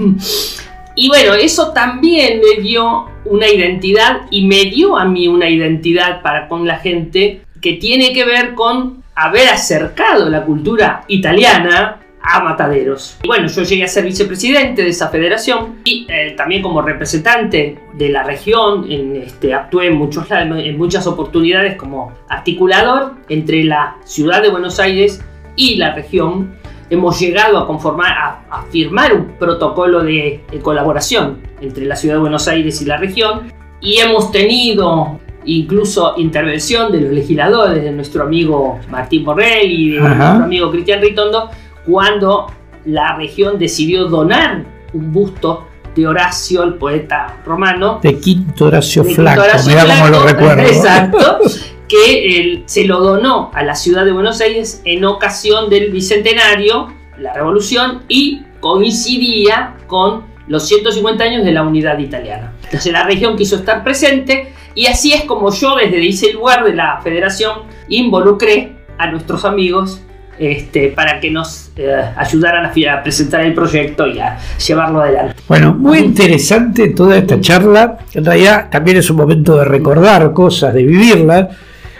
Y 0.96 1.08
bueno, 1.08 1.34
eso 1.34 1.72
también 1.72 2.40
me 2.40 2.62
dio 2.62 3.06
una 3.26 3.50
identidad 3.50 4.28
y 4.30 4.46
me 4.46 4.66
dio 4.66 4.98
a 4.98 5.06
mí 5.06 5.28
una 5.28 5.50
identidad 5.50 6.22
para 6.22 6.48
con 6.48 6.68
la 6.68 6.78
gente 6.78 7.42
que 7.62 7.74
tiene 7.74 8.14
que 8.14 8.26
ver 8.26 8.54
con 8.54 9.04
haber 9.16 9.50
acercado 9.50 10.30
la 10.30 10.44
cultura 10.44 11.04
italiana 11.08 12.00
a 12.22 12.42
Mataderos. 12.42 13.18
Y 13.24 13.28
bueno, 13.28 13.48
yo 13.48 13.64
llegué 13.64 13.84
a 13.84 13.88
ser 13.88 14.06
vicepresidente 14.06 14.84
de 14.84 14.90
esa 14.90 15.10
federación 15.10 15.80
y 15.84 16.06
eh, 16.10 16.36
también 16.38 16.62
como 16.62 16.82
representante 16.82 17.80
de 17.94 18.10
la 18.10 18.24
región, 18.24 18.90
en, 18.90 19.16
este, 19.18 19.54
actué 19.54 19.88
en 19.88 20.78
muchas 20.78 21.06
oportunidades 21.08 21.76
como 21.76 22.14
articulador 22.30 23.14
entre 23.30 23.64
la 23.64 23.98
ciudad 24.06 24.42
de 24.42 24.50
Buenos 24.50 24.80
Aires 24.80 25.22
y 25.56 25.76
la 25.76 25.94
región 25.94 26.56
hemos 26.94 27.20
llegado 27.20 27.58
a 27.58 27.68
conformar, 27.68 28.44
a, 28.50 28.64
firmar 28.72 29.14
un 29.14 29.26
protocolo 29.40 30.04
de, 30.04 30.44
colaboración 30.62 31.40
entre 31.62 31.86
la 31.86 31.96
ciudad 31.96 32.16
de 32.16 32.22
Buenos 32.22 32.48
Aires 32.48 32.82
y 32.82 32.86
la 32.86 32.98
región 32.98 33.52
y 33.82 33.98
hemos 33.98 34.32
tenido 34.32 35.20
incluso 35.46 36.14
intervención 36.18 36.92
de 36.92 37.02
los 37.02 37.12
legisladores, 37.12 37.84
de 37.84 37.92
nuestro 37.92 38.24
amigo 38.24 38.80
Martín 38.90 39.26
Borrell 39.26 39.70
y 39.70 39.90
de 39.92 40.00
nuestro 40.00 40.44
amigo 40.46 40.72
Cristian 40.72 41.02
Ritondo, 41.02 41.50
cuando 41.86 42.48
la 42.86 43.16
región 43.18 43.60
decidió 43.60 44.06
donar 44.06 44.64
un 44.94 45.12
busto 45.12 45.68
de 45.96 46.08
Horacio, 46.08 46.64
el 46.64 46.76
poeta 46.76 47.38
romano. 47.46 48.00
De 48.02 48.18
Quinto 48.20 48.66
Horacio 48.66 49.04
Flaco, 49.04 49.44
mira 49.68 49.86
cómo 49.86 50.08
lo 50.08 50.24
recuerdo. 50.24 50.62
Exacto. 50.68 51.40
que 51.94 52.64
se 52.66 52.86
lo 52.86 53.02
donó 53.02 53.52
a 53.54 53.64
la 53.64 53.76
ciudad 53.76 54.04
de 54.04 54.12
Buenos 54.12 54.42
Aires 54.42 54.82
en 54.84 55.06
ocasión 55.06 55.70
del 55.70 55.92
bicentenario, 55.92 56.92
la 57.20 57.34
revolución, 57.34 58.02
y 58.08 58.42
coincidía 58.60 59.76
con 59.86 60.24
los 60.48 60.68
150 60.68 61.24
años 61.24 61.46
de 61.46 61.52
la 61.52 61.62
unidad 61.62 62.00
italiana. 62.00 62.54
Entonces 62.64 62.92
la 62.92 63.04
región 63.04 63.38
quiso 63.38 63.58
estar 63.58 63.84
presente 63.84 64.54
y 64.74 64.88
así 64.88 65.14
es 65.14 65.26
como 65.26 65.54
yo 65.54 65.76
desde 65.76 66.08
ese 66.08 66.34
lugar 66.34 66.64
de 66.64 66.74
la 66.74 67.00
federación 67.04 67.60
involucré 67.90 68.74
a 68.98 69.12
nuestros 69.12 69.46
amigos 69.46 70.02
este, 70.40 70.88
para 70.88 71.20
que 71.20 71.30
nos 71.30 71.72
eh, 71.78 71.94
ayudaran 72.18 72.66
a, 72.66 73.04
presentar 73.04 73.42
el 73.42 73.54
proyecto 73.54 74.08
y 74.08 74.20
a 74.20 74.40
llevarlo 74.58 75.02
adelante. 75.02 75.36
Bueno, 75.48 75.76
muy 75.76 76.00
interesante 76.00 76.90
toda 76.90 77.18
esta 77.18 77.40
charla. 77.40 78.00
En 78.16 78.26
realidad 78.26 78.70
también 78.72 78.98
es 78.98 79.12
un 79.12 79.18
momento 79.18 79.58
de 79.58 79.66
recordar 79.66 80.34
cosas, 80.34 80.74
de 80.74 80.84
vivirlas 80.84 81.50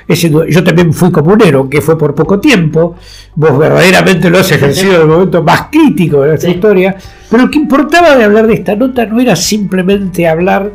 yo 0.08 0.64
también 0.64 0.94
fui 0.94 1.12
comunero, 1.12 1.70
que 1.70 1.82
fue 1.82 1.98
por 1.98 2.14
poco 2.14 2.40
tiempo. 2.40 2.96
Vos 3.36 3.58
verdaderamente 3.58 4.30
lo 4.30 4.40
has 4.40 4.52
ejercido 4.52 4.96
en 4.96 5.02
el 5.02 5.08
momento 5.08 5.44
más 5.44 5.68
crítico 5.72 6.22
de 6.22 6.30
nuestra 6.30 6.50
historia. 6.50 6.96
Pero 7.30 7.44
lo 7.44 7.52
que 7.52 7.60
importaba 7.60 8.16
de 8.16 8.24
hablar 8.24 8.48
de 8.48 8.56
esta 8.56 8.76
nota 8.76 9.06
no 9.06 9.20
era 9.20 9.36
simplemente 9.36 10.28
hablar, 10.28 10.72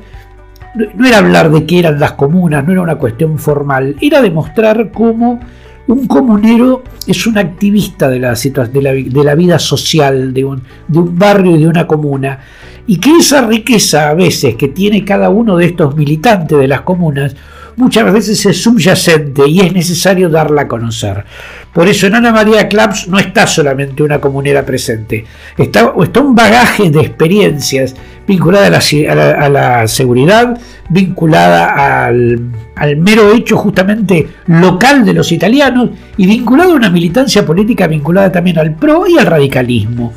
no 0.95 1.07
era 1.07 1.19
hablar 1.19 1.51
de 1.51 1.67
qué 1.67 1.81
eran 1.81 2.01
las 2.01 2.13
comunas, 2.13 2.65
no 2.65 2.73
era 2.73 2.83
una 2.83 2.97
cuestión 2.97 3.39
formal, 3.39 3.97
era 4.01 4.23
demostrar 4.23 4.91
cómo 4.93 5.41
un 5.89 6.07
comunero 6.07 6.83
es 7.07 7.27
un 7.27 7.39
activista 7.39 8.09
de 8.09 8.21
la, 8.21 8.35
de 8.35 8.83
la, 8.83 8.93
de 8.93 9.25
la 9.25 9.35
vida 9.35 9.59
social 9.59 10.35
de 10.35 10.45
un, 10.45 10.63
de 10.87 10.99
un 10.99 11.19
barrio 11.19 11.57
y 11.57 11.61
de 11.61 11.69
una 11.69 11.87
comuna, 11.87 12.39
y 12.87 12.99
que 12.99 13.17
esa 13.17 13.47
riqueza 13.47 14.11
a 14.11 14.15
veces 14.15 14.55
que 14.57 14.69
tiene 14.69 15.05
cada 15.05 15.31
uno 15.31 15.57
de 15.57 15.67
estos 15.67 15.97
militantes 15.97 16.59
de 16.59 16.69
las 16.69 16.83
comunas, 16.83 17.35
muchas 17.79 18.13
veces 18.13 18.45
es 18.45 18.61
subyacente 18.61 19.49
y 19.49 19.61
es 19.61 19.73
necesario 19.73 20.29
darla 20.29 20.63
a 20.63 20.69
conocer. 20.69 21.25
Por 21.73 21.89
eso 21.89 22.07
en 22.07 22.17
Ana 22.17 22.33
María 22.33 22.69
Claps 22.69 23.09
no 23.09 23.19
está 23.19 23.47
solamente 23.47 24.03
una 24.03 24.21
comunera 24.21 24.67
presente, 24.67 25.25
está, 25.57 25.93
un 25.93 26.35
bagaje 26.35 26.91
de 26.91 27.01
experiencias 27.01 27.95
vinculada 28.27 28.67
a 28.67 29.49
la, 29.49 29.87
seguridad, 29.87 30.59
vinculada 30.89 32.05
al, 32.07 32.51
al, 32.75 32.97
mero 32.97 33.33
hecho 33.33 33.57
justamente 33.57 34.29
local 34.47 35.05
de 35.05 35.15
los 35.15 35.31
italianos 35.31 35.91
y 36.17 36.27
vinculada 36.27 36.73
a 36.73 36.77
una 36.77 36.91
militancia 36.91 37.47
política 37.47 37.87
vinculada 37.87 38.33
también 38.33 38.59
al 38.59 38.75
PRO 38.75 39.07
y 39.07 39.19
al 39.19 39.27
radicalismo. 39.27 40.13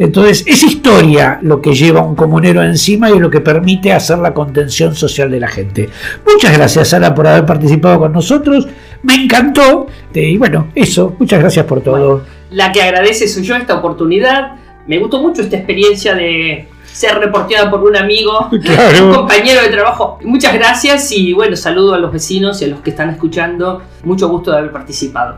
Entonces, 0.00 0.44
es 0.46 0.62
historia 0.62 1.38
lo 1.42 1.60
que 1.60 1.74
lleva 1.74 2.00
un 2.00 2.16
comunero 2.16 2.62
encima 2.62 3.10
y 3.10 3.18
lo 3.18 3.28
que 3.28 3.40
permite 3.40 3.92
hacer 3.92 4.18
la 4.18 4.32
contención 4.32 4.94
social 4.94 5.30
de 5.30 5.38
la 5.38 5.48
gente. 5.48 5.90
Muchas 6.26 6.56
gracias, 6.56 6.88
Sara, 6.88 7.14
por 7.14 7.26
haber 7.26 7.44
participado 7.44 7.98
con 7.98 8.10
nosotros. 8.10 8.66
Me 9.02 9.14
encantó. 9.14 9.88
Y 10.14 10.38
bueno, 10.38 10.68
eso, 10.74 11.14
muchas 11.18 11.40
gracias 11.40 11.66
por 11.66 11.82
todo. 11.82 12.24
la 12.50 12.72
que 12.72 12.80
agradece 12.80 13.28
soy 13.28 13.42
yo 13.42 13.56
esta 13.56 13.74
oportunidad. 13.74 14.52
Me 14.86 14.98
gustó 14.98 15.20
mucho 15.20 15.42
esta 15.42 15.58
experiencia 15.58 16.14
de 16.14 16.66
ser 16.90 17.18
reporteada 17.18 17.70
por 17.70 17.84
un 17.84 17.94
amigo, 17.94 18.48
un 18.52 19.12
compañero 19.12 19.60
de 19.60 19.68
trabajo. 19.68 20.18
Muchas 20.22 20.54
gracias 20.54 21.12
y 21.12 21.34
bueno, 21.34 21.56
saludo 21.56 21.92
a 21.92 21.98
los 21.98 22.10
vecinos 22.10 22.62
y 22.62 22.64
a 22.64 22.68
los 22.68 22.80
que 22.80 22.88
están 22.88 23.10
escuchando. 23.10 23.82
Mucho 24.04 24.28
gusto 24.28 24.50
de 24.50 24.58
haber 24.60 24.72
participado. 24.72 25.36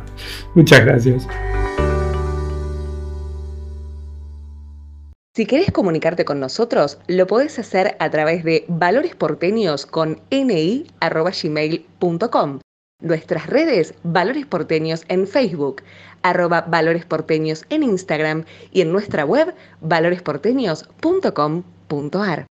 Muchas 0.55 0.85
gracias. 0.85 1.27
Si 5.35 5.47
querés 5.47 5.73
comunicarte 5.73 6.27
con 6.27 6.41
nosotros, 6.41 6.99
lo 7.07 7.27
podés 7.27 7.59
hacer 7.59 7.97
a 8.01 8.11
través 8.11 8.45
de 8.45 8.67
valoresporteños 8.69 9.87
con 9.87 10.21
ni.gmail.com. 10.31 10.91
Nuestras 13.01 13.47
redes, 13.47 13.95
Valores 14.03 14.45
Porteños 14.45 15.07
en 15.09 15.27
Facebook, 15.27 15.85
arroba 16.21 16.67
Valores 16.69 17.07
Porteños 17.07 17.65
en 17.71 17.83
Instagram 17.83 18.45
y 18.73 18.83
en 18.83 18.93
nuestra 18.93 19.25
web 19.25 19.55
valoresporteños.com.ar. 19.81 22.47